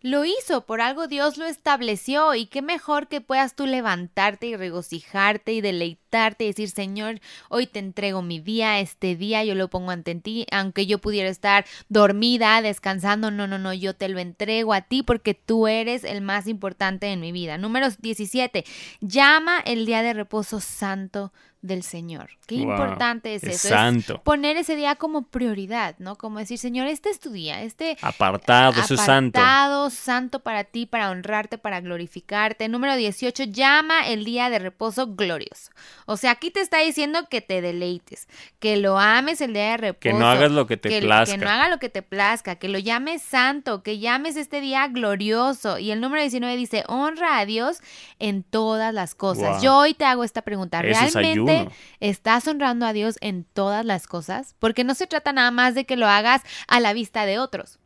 [0.02, 4.58] lo hizo, por algo Dios lo estableció y qué mejor que puedas tú levantarte y
[4.58, 6.09] regocijarte y deleitarte
[6.40, 10.48] y decir, Señor, hoy te entrego mi día, este día yo lo pongo ante ti,
[10.52, 15.04] aunque yo pudiera estar dormida, descansando, no, no, no, yo te lo entrego a ti
[15.04, 17.58] porque tú eres el más importante en mi vida.
[17.60, 18.66] Número 17,
[19.02, 21.32] llama el día de reposo santo
[21.62, 22.30] del Señor.
[22.48, 23.68] Qué importante es, eso.
[23.68, 24.22] Santo.
[24.24, 26.16] poner ese día como prioridad, ¿no?
[26.16, 29.40] Como decir, Señor, este es tu día, este apartado, es santo.
[29.40, 32.68] Apartado, santo para ti, para honrarte, para glorificarte.
[32.70, 35.72] Número 18, llama el día de reposo glorioso.
[36.12, 39.78] O sea, aquí te está diciendo que te deleites, que lo ames el día de
[39.78, 40.00] reposo.
[40.00, 41.38] Que no hagas lo que te plazca.
[41.38, 44.88] Que no haga lo que te plazca, que lo llames santo, que llames este día
[44.88, 45.78] glorioso.
[45.78, 47.78] Y el número 19 dice, honra a Dios
[48.18, 49.62] en todas las cosas.
[49.62, 50.82] Yo hoy te hago esta pregunta.
[50.82, 55.76] ¿Realmente estás honrando a Dios en todas las cosas, porque no se trata nada más
[55.76, 57.78] de que lo hagas a la vista de otros.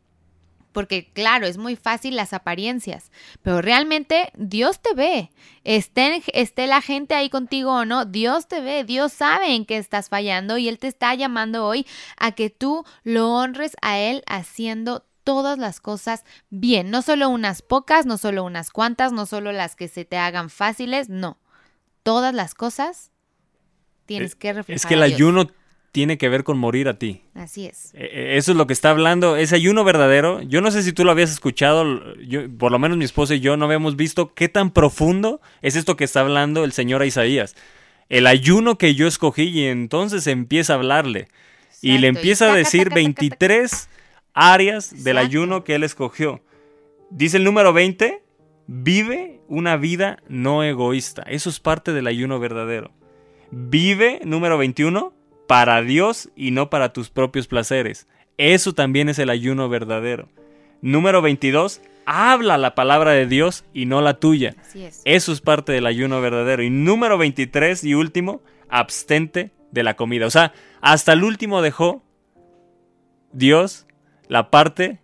[0.74, 3.12] Porque claro, es muy fácil las apariencias,
[3.42, 5.32] pero realmente Dios te ve.
[5.64, 9.78] Esté, esté la gente ahí contigo o no, Dios te ve, Dios sabe en qué
[9.78, 14.24] estás fallando y Él te está llamando hoy a que tú lo honres a Él
[14.28, 19.54] haciendo todas las cosas bien, no solo unas pocas, no solo unas cuantas, no solo
[19.54, 21.38] las que se te hagan fáciles, no,
[22.04, 23.12] todas las cosas
[24.06, 24.76] tienes que reflejar.
[24.76, 25.48] Es que el ayuno
[25.94, 27.22] tiene que ver con morir a ti.
[27.36, 27.94] Así es.
[27.94, 30.42] E, e, eso es lo que está hablando, ese ayuno verdadero.
[30.42, 33.42] Yo no sé si tú lo habías escuchado, yo, por lo menos mi esposa y
[33.42, 37.06] yo no habíamos visto qué tan profundo es esto que está hablando el Señor a
[37.06, 37.56] Isaías.
[38.10, 41.28] El ayuno que yo escogí y entonces empieza a hablarle.
[41.80, 43.90] Y le empieza a decir 23
[44.34, 46.42] áreas del ayuno que él escogió.
[47.12, 48.24] Dice el número 20,
[48.66, 51.22] vive una vida no egoísta.
[51.28, 52.92] Eso es parte del ayuno verdadero.
[53.52, 55.14] Vive, número 21,
[55.54, 58.08] para Dios y no para tus propios placeres.
[58.40, 60.28] Eso también es el ayuno verdadero.
[60.82, 64.56] Número 22, habla la palabra de Dios y no la tuya.
[65.06, 66.64] Eso es parte del ayuno verdadero.
[66.64, 70.26] Y número 23 y último, abstente de la comida.
[70.26, 72.02] O sea, hasta el último dejó
[73.32, 73.86] Dios
[74.28, 75.02] la parte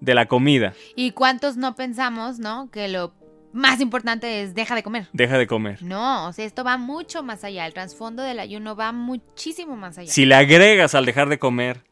[0.00, 0.74] de la comida.
[0.94, 2.70] ¿Y cuántos no pensamos, no?
[2.70, 3.14] Que lo
[3.56, 5.08] más importante es deja de comer.
[5.12, 5.82] Deja de comer.
[5.82, 7.66] No, o sea, esto va mucho más allá.
[7.66, 10.10] El trasfondo del ayuno va muchísimo más allá.
[10.10, 11.84] Si le agregas al dejar de comer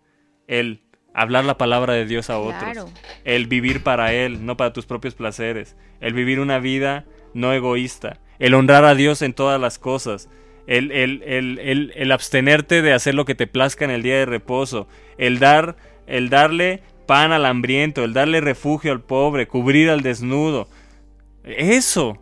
[0.47, 0.83] el
[1.15, 2.93] hablar la palabra de Dios a otros,
[3.25, 8.21] el vivir para Él, no para tus propios placeres, el vivir una vida no egoísta,
[8.39, 10.29] el honrar a Dios en todas las cosas,
[10.67, 14.27] el, el, el, el, abstenerte de hacer lo que te plazca en el día de
[14.27, 14.89] reposo,
[15.19, 20.69] el dar, el darle pan al hambriento, el darle refugio al pobre, cubrir al desnudo,
[21.45, 22.19] eso,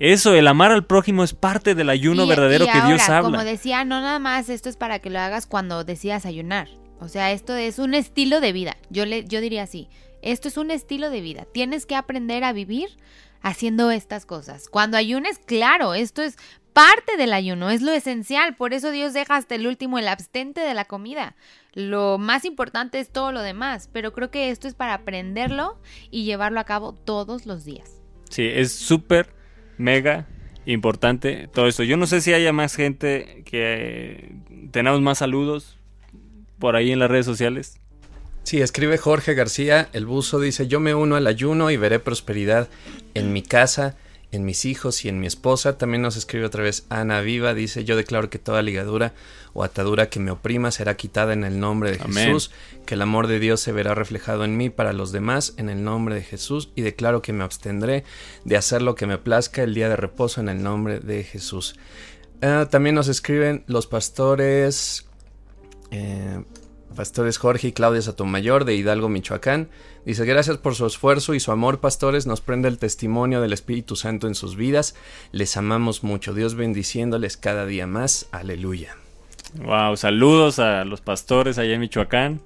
[0.00, 3.38] eso, el amar al prójimo es parte del ayuno verdadero que Dios habla.
[3.38, 6.68] Como decía, no nada más esto es para que lo hagas cuando decidas ayunar.
[7.00, 8.76] O sea, esto es un estilo de vida.
[8.90, 9.88] Yo, le, yo diría así,
[10.22, 11.46] esto es un estilo de vida.
[11.52, 12.96] Tienes que aprender a vivir
[13.42, 14.68] haciendo estas cosas.
[14.68, 16.36] Cuando ayunes, claro, esto es
[16.72, 18.56] parte del ayuno, es lo esencial.
[18.56, 21.36] Por eso Dios deja hasta el último el abstente de la comida.
[21.74, 25.78] Lo más importante es todo lo demás, pero creo que esto es para aprenderlo
[26.10, 28.03] y llevarlo a cabo todos los días.
[28.34, 29.28] Sí, es súper,
[29.78, 30.26] mega
[30.66, 31.84] importante todo esto.
[31.84, 34.34] Yo no sé si haya más gente que
[34.72, 35.78] tenemos más saludos
[36.58, 37.78] por ahí en las redes sociales.
[38.42, 42.68] Sí, escribe Jorge García, el buzo dice, yo me uno al ayuno y veré prosperidad
[43.14, 43.96] en mi casa
[44.36, 45.78] en mis hijos y en mi esposa.
[45.78, 49.12] También nos escribe otra vez Ana Viva, dice, yo declaro que toda ligadura
[49.52, 52.50] o atadura que me oprima será quitada en el nombre de Jesús,
[52.86, 55.84] que el amor de Dios se verá reflejado en mí para los demás en el
[55.84, 58.04] nombre de Jesús y declaro que me abstendré
[58.44, 61.76] de hacer lo que me plazca el día de reposo en el nombre de Jesús.
[62.42, 65.06] Ah, también nos escriben los pastores
[65.90, 66.42] Eh,
[66.94, 69.68] pastores Jorge y Claudia Sotomayor de Hidalgo, Michoacán.
[70.04, 72.26] Dice, gracias por su esfuerzo y su amor, pastores.
[72.26, 74.94] Nos prende el testimonio del Espíritu Santo en sus vidas.
[75.32, 76.34] Les amamos mucho.
[76.34, 78.28] Dios bendiciéndoles cada día más.
[78.32, 78.96] Aleluya.
[79.62, 82.40] Wow, saludos a los pastores allá en Michoacán.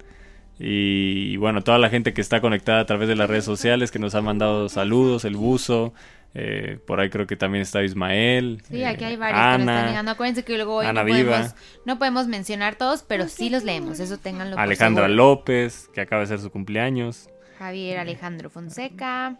[0.59, 3.99] Y, bueno, toda la gente que está conectada a través de las redes sociales, que
[3.99, 5.93] nos ha mandado saludos, el buzo,
[6.35, 8.61] eh, por ahí creo que también está Ismael.
[8.69, 10.11] Sí, aquí hay varios que nos están llegando.
[10.11, 11.55] Acuérdense que luego hoy no podemos,
[11.85, 13.99] no podemos, mencionar todos, pero sí los leemos.
[13.99, 17.29] Eso tenganlo Alejandra López, que acaba de ser su cumpleaños.
[17.57, 19.37] Javier Alejandro Fonseca.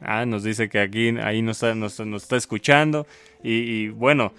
[0.00, 3.06] Ah, nos dice que aquí ahí nos está, nos, está escuchando.
[3.42, 4.32] Y, bueno,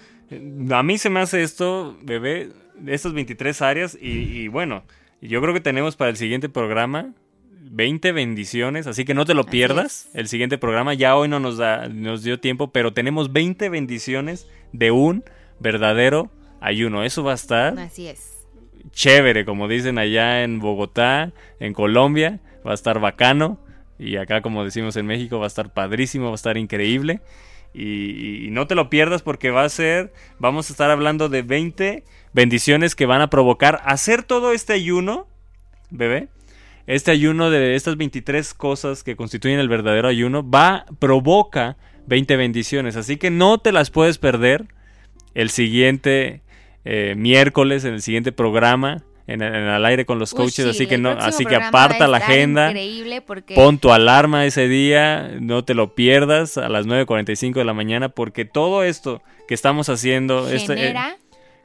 [0.71, 2.49] a mí se me hace esto, bebé,
[2.87, 3.97] estas 23 áreas.
[3.99, 4.83] Y, y bueno,
[5.21, 7.13] yo creo que tenemos para el siguiente programa
[7.71, 10.09] 20 bendiciones, así que no te lo pierdas.
[10.13, 14.47] El siguiente programa ya hoy no nos, da, nos dio tiempo, pero tenemos 20 bendiciones
[14.73, 15.23] de un
[15.59, 17.03] verdadero ayuno.
[17.03, 17.77] Eso va a estar.
[17.77, 18.47] Así es.
[18.91, 23.59] Chévere, como dicen allá en Bogotá, en Colombia, va a estar bacano.
[23.99, 27.21] Y acá, como decimos en México, va a estar padrísimo, va a estar increíble.
[27.71, 31.43] Y, y, no te lo pierdas porque va a ser, vamos a estar hablando de
[31.43, 32.03] 20
[32.33, 35.27] bendiciones que van a provocar hacer todo este ayuno,
[35.91, 36.29] bebé,
[36.89, 41.77] este ayuno de estas 23 cosas que constituyen el verdadero ayuno va, provoca
[42.07, 42.95] 20 bendiciones.
[42.95, 44.65] Así que no te las puedes perder
[45.35, 46.41] el siguiente
[46.85, 49.03] eh, miércoles, en el siguiente programa.
[49.27, 52.73] En, el aire con los coaches, así que no, así que aparta la agenda,
[53.53, 58.09] pon tu alarma ese día, no te lo pierdas a las 9.45 de la mañana,
[58.09, 60.95] porque todo esto que estamos haciendo, este, eh,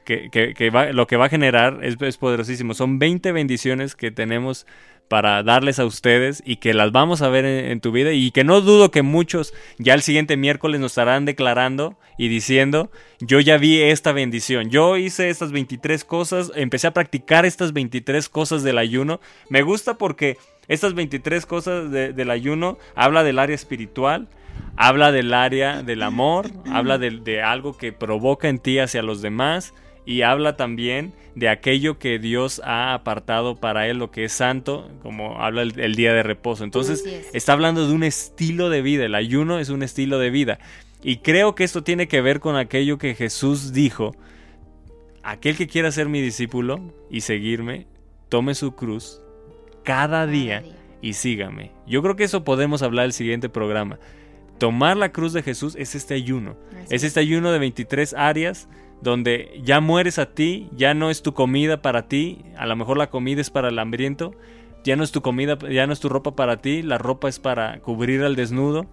[0.05, 2.73] que, va, lo que va a generar es, poderosísimo.
[2.73, 4.65] Son 20 bendiciones que tenemos
[5.07, 8.43] para darles a ustedes y que las vamos a ver en, tu vida y que
[8.43, 12.89] no dudo que muchos ya el siguiente miércoles nos estarán declarando y diciendo,
[13.19, 18.29] yo ya vi esta bendición, yo hice estas 23 cosas, empecé a practicar estas 23
[18.29, 20.37] cosas del ayuno, me gusta porque
[20.67, 24.27] estas 23 cosas del ayuno habla del área espiritual,
[24.75, 29.73] habla del área del amor, habla de algo que provoca en ti hacia los demás,
[30.05, 34.89] y habla también de aquello que Dios ha apartado para él, lo que es santo,
[35.01, 36.63] como habla el, día de reposo.
[36.63, 37.03] Entonces
[37.33, 40.59] está hablando de un estilo de vida, el ayuno es un estilo de vida.
[41.03, 44.15] Y creo que esto tiene que ver con aquello que Jesús dijo,
[45.23, 46.79] aquel que quiera ser mi discípulo
[47.09, 47.87] y seguirme,
[48.29, 49.21] tome su cruz
[49.83, 50.63] cada día
[51.01, 51.71] y sígame.
[51.85, 53.99] Yo creo que eso podemos hablar el siguiente programa.
[54.57, 56.55] Tomar la cruz de Jesús es este ayuno.
[56.89, 58.69] Es este ayuno de 23 áreas
[59.01, 62.97] donde ya mueres a ti, ya no es tu comida para ti, a lo mejor
[62.97, 64.33] la comida es para el hambriento,
[64.83, 67.39] ya no es tu comida, ya no es tu ropa para ti, la ropa es
[67.39, 68.85] para cubrir al desnudo,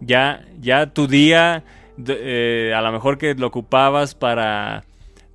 [0.00, 1.64] ya, ya tu día,
[2.06, 4.84] eh, a lo mejor que lo ocupabas para,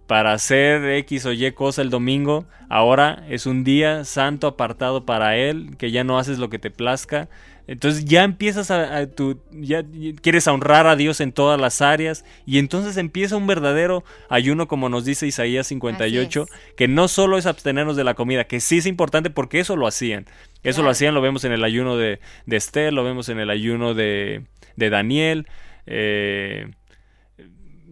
[0.07, 5.37] para hacer X o Y cosa el domingo, ahora es un día santo apartado para
[5.37, 7.29] Él, que ya no haces lo que te plazca,
[7.71, 9.81] entonces ya empiezas a, tu, ya
[10.21, 14.89] quieres honrar a Dios en todas las áreas y entonces empieza un verdadero ayuno como
[14.89, 18.85] nos dice Isaías 58, que no solo es abstenernos de la comida, que sí es
[18.87, 20.25] importante porque eso lo hacían.
[20.63, 23.49] Eso lo hacían, lo vemos en el ayuno de, de Esther, lo vemos en el
[23.49, 24.43] ayuno de,
[24.75, 25.47] de Daniel.
[25.85, 26.71] Eh,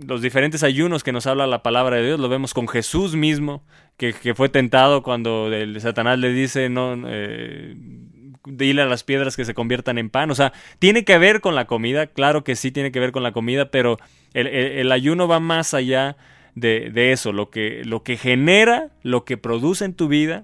[0.05, 3.63] los diferentes ayunos que nos habla la palabra de Dios, lo vemos con Jesús mismo,
[3.95, 7.75] que, que fue tentado cuando el Satanás le dice, no, eh,
[8.49, 10.31] dile a las piedras que se conviertan en pan.
[10.31, 13.23] O sea, tiene que ver con la comida, claro que sí tiene que ver con
[13.23, 13.97] la comida, pero
[14.33, 16.17] el, ayuno va más allá
[16.55, 17.31] de, eso.
[17.31, 20.43] Lo que, lo que genera, lo que produce en tu vida,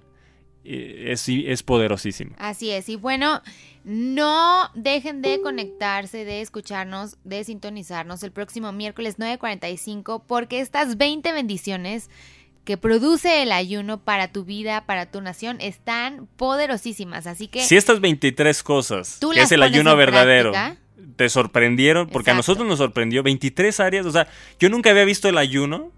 [0.64, 2.36] eh, es, es poderosísimo.
[2.40, 3.42] Así es, y bueno,
[3.86, 11.32] no dejen de conectarse, de escucharnos, de sintonizarnos el próximo miércoles 9.45 porque estas 20
[11.34, 12.10] bendiciones
[12.66, 17.28] que produce el ayuno para tu vida, para tu nación, están poderosísimas.
[17.28, 17.62] Así que...
[17.62, 20.52] Si estas 23 cosas, que es el ayuno verdadero,
[21.16, 24.28] te sorprendieron, porque a nosotros nos sorprendió 23 áreas, o sea,
[24.60, 25.92] yo nunca había visto el ayuno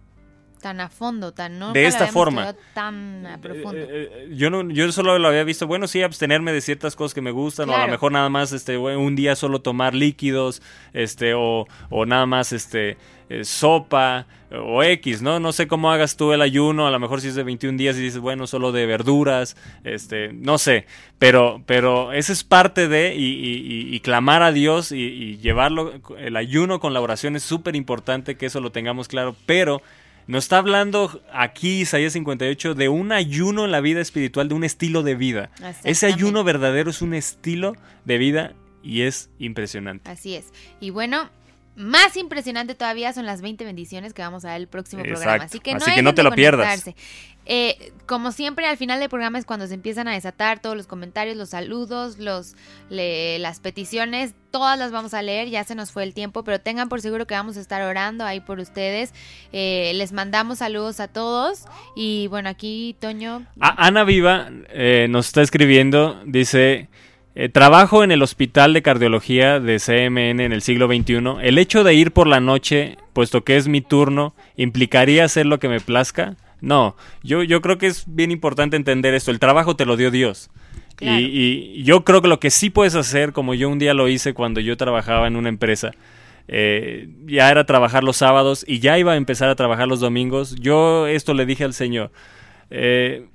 [0.68, 3.78] tan a fondo, tan no de esta forma, tan a profundo.
[3.78, 7.13] Eh, eh, yo no, yo solo lo había visto, bueno, sí, abstenerme de ciertas cosas
[7.13, 10.61] que me gustan, o a lo mejor nada más, este, un día solo tomar líquidos,
[10.91, 12.97] este, o, o nada más, este,
[13.30, 15.41] eh, sopa o X, ¿no?
[15.41, 17.97] No sé cómo hagas tú el ayuno, a lo mejor si es de 21 días
[17.97, 20.86] y dices, bueno, solo de verduras, este, no sé,
[21.20, 26.93] pero, pero esa es parte de y, clamar a Dios y, llevarlo, el ayuno con
[26.93, 29.82] la oración es súper importante que eso lo tengamos claro, pero
[30.28, 34.63] nos está hablando aquí Isaías 58 de un ayuno en la vida espiritual, de un
[34.63, 35.49] estilo de vida.
[35.84, 37.73] Ese ayuno verdadero es un estilo
[38.05, 38.53] de vida
[38.84, 40.09] y es impresionante.
[40.09, 40.53] Así es.
[40.80, 41.30] Y bueno,
[41.78, 45.43] más impresionante todavía son las 20 bendiciones que vamos a dar el próximo programa.
[45.43, 46.86] Así que no, Así que no te lo pierdas.
[47.49, 50.88] Eh, como siempre, al final del programa es cuando se empiezan a desatar todos los
[50.88, 52.55] comentarios, los saludos, los,
[52.89, 54.34] las peticiones.
[54.49, 57.28] Todas las vamos a leer, ya se nos fue el tiempo, pero tengan por seguro
[57.28, 59.13] que vamos a estar orando ahí por ustedes.
[59.53, 61.65] Eh, les mandamos saludos a todos.
[61.95, 63.45] Y bueno, aquí Toño.
[63.59, 66.89] Ana Viva eh, nos está escribiendo, dice...
[67.39, 71.19] Eh, trabajo en el Hospital de Cardiología de CMN en el siglo XXI.
[71.43, 75.59] El hecho de ir por la noche, puesto que es mi turno, ¿implicaría hacer lo
[75.59, 76.35] que me plazca?
[76.61, 79.29] No, yo, yo creo que es bien importante entender esto.
[79.29, 80.49] El trabajo te lo dio Dios.
[80.99, 84.33] Y, yo creo que lo que sí puedes hacer, como yo un día lo hice
[84.33, 85.91] cuando yo trabajaba en una empresa,
[86.47, 90.55] eh, ya era trabajar los sábados y ya iba a empezar a trabajar los domingos.
[90.55, 92.11] Yo esto le dije al Señor,
[92.71, 93.27] eh,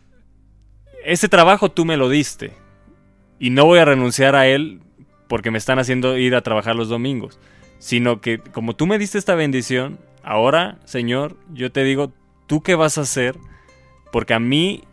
[1.04, 2.61] ese trabajo tú me lo diste
[3.42, 4.78] y no voy a renunciar a él
[5.26, 7.40] porque me están haciendo ir a trabajar los domingos,
[7.80, 12.12] sino que como tú me diste esta bendición, ahora, Señor, yo te digo,
[12.46, 13.34] ¿tú qué vas a hacer?
[14.12, 14.84] Porque a mí,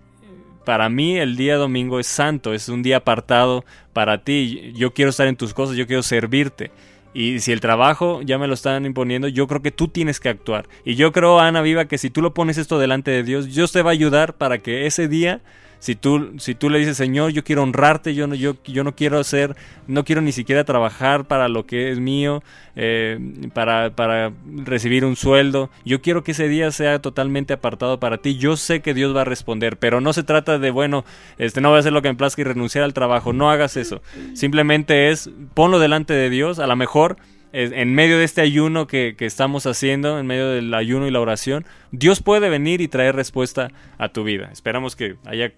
[0.65, 4.73] para mí el día domingo es santo, es un día apartado para ti.
[4.75, 6.71] Yo quiero estar en tus cosas, yo quiero servirte.
[7.13, 10.29] Y si el trabajo ya me lo están imponiendo, yo creo que tú tienes que
[10.29, 10.67] actuar.
[10.83, 13.71] Y yo creo, Ana Viva, que si tú lo pones esto delante de Dios, Dios
[13.71, 15.39] te va a ayudar para que ese día
[15.79, 18.95] si tú, si tú le dices, Señor, yo quiero honrarte, yo no, yo, yo no
[18.95, 19.55] quiero hacer,
[19.87, 22.43] no quiero ni siquiera trabajar para lo que es mío,
[22.75, 23.17] eh,
[23.53, 24.33] para, para
[24.65, 28.81] recibir un sueldo, yo quiero que ese día sea totalmente apartado para ti, yo sé
[28.81, 31.05] que Dios va a responder, pero no se trata de, bueno,
[31.37, 33.77] este, no voy a hacer lo que me plazca y renunciar al trabajo, no hagas
[33.77, 34.01] eso,
[34.33, 37.17] simplemente es, ponlo delante de Dios, a lo mejor
[37.51, 41.19] en medio de este ayuno que, que, estamos haciendo, en medio del ayuno y la
[41.19, 44.49] oración, Dios puede venir y traer respuesta a tu vida.
[44.51, 45.51] Esperamos que haya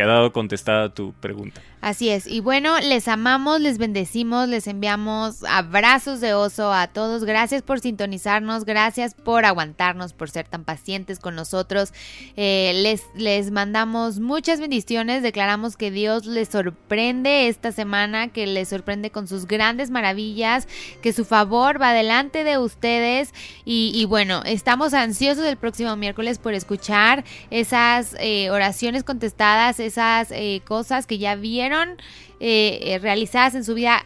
[0.00, 1.60] quedado contestada tu pregunta.
[1.80, 2.26] Así es.
[2.26, 7.24] Y bueno, les amamos, les bendecimos, les enviamos abrazos de oso a todos.
[7.24, 11.94] Gracias por sintonizarnos, gracias por aguantarnos, por ser tan pacientes con nosotros.
[12.36, 15.22] Eh, les, les mandamos muchas bendiciones.
[15.22, 20.68] Declaramos que Dios les sorprende esta semana, que les sorprende con sus grandes maravillas,
[21.00, 23.32] que su favor va delante de ustedes.
[23.64, 30.60] Y, bueno, estamos ansiosos el próximo miércoles por escuchar esas eh, oraciones contestadas, esas eh,
[30.66, 31.69] cosas que ya vieron
[32.40, 34.04] eh, eh, realizadas en su vida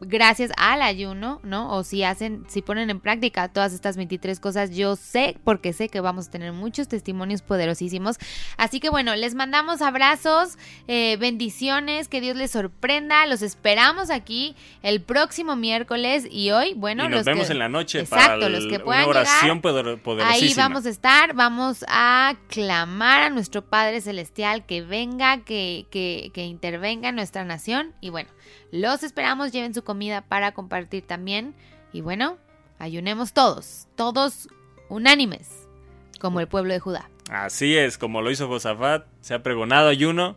[0.00, 1.72] gracias al ayuno, ¿no?
[1.74, 5.88] O si hacen, si ponen en práctica todas estas 23 cosas, yo sé, porque sé
[5.88, 8.16] que vamos a tener muchos testimonios poderosísimos.
[8.56, 13.26] Así que bueno, les mandamos abrazos, eh, bendiciones, que Dios les sorprenda.
[13.26, 18.00] Los esperamos aquí el próximo miércoles y hoy, bueno, y nos vemos en la noche
[18.00, 20.28] exacto, para los que puedan una oración poderosísima.
[20.28, 26.30] Ahí vamos a estar, vamos a clamar a nuestro Padre Celestial que venga, que, que,
[26.32, 28.30] que intervenga en nuestra nación y bueno.
[28.70, 31.54] Los esperamos, lleven su comida para compartir también.
[31.94, 32.36] Y bueno,
[32.78, 34.50] ayunemos todos, todos
[34.90, 35.66] unánimes,
[36.20, 37.08] como el pueblo de Judá.
[37.30, 40.36] Así es, como lo hizo Josafat, se ha pregonado ayuno,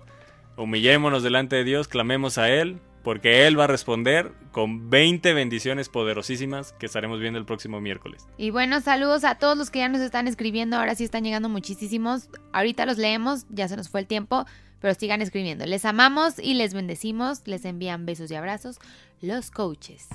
[0.56, 5.89] humillémonos delante de Dios, clamemos a Él, porque Él va a responder con 20 bendiciones
[5.89, 8.26] poderosísimas que estaremos viendo el próximo miércoles.
[8.38, 11.49] Y bueno, saludos a todos los que ya nos están escribiendo, ahora sí están llegando
[11.49, 14.45] muchísimos, ahorita los leemos, ya se nos fue el tiempo,
[14.82, 15.66] pero sigan escribiendo.
[15.66, 17.43] Les amamos y les bendecimos.
[17.45, 18.80] Les envían besos y abrazos
[19.22, 20.07] los coaches.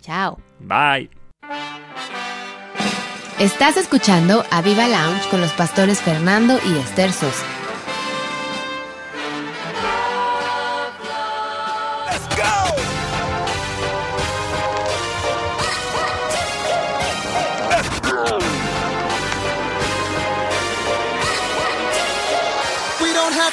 [0.00, 0.38] Chao.
[0.60, 1.10] Bye.
[3.38, 7.46] Estás escuchando a Viva Lounge con los pastores Fernando y Esther Sosa.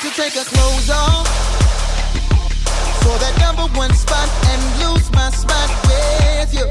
[0.01, 1.36] to take our clothes off
[3.77, 6.65] one spot and lose my spot with you.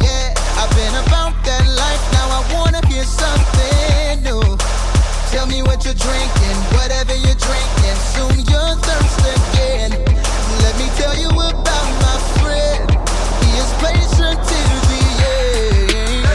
[0.00, 0.30] Yeah,
[0.60, 2.02] I've been about that life.
[2.14, 4.42] Now I wanna hear something new.
[5.32, 7.96] Tell me what you're drinking, whatever you're drinking.
[8.14, 9.90] Soon you're thirsty again.
[10.62, 12.86] Let me tell you about my friend.
[13.42, 14.38] He is patient
[14.86, 15.02] the
[15.34, 16.26] end.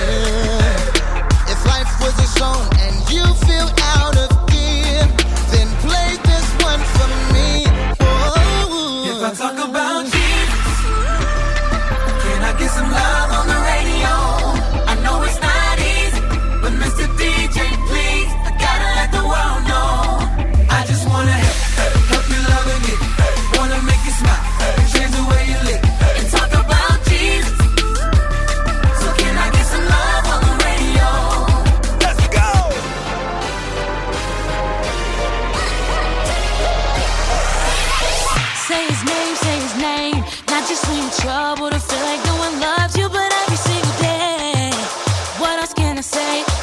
[1.47, 3.76] If life was a song and you feel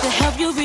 [0.05, 0.63] to help you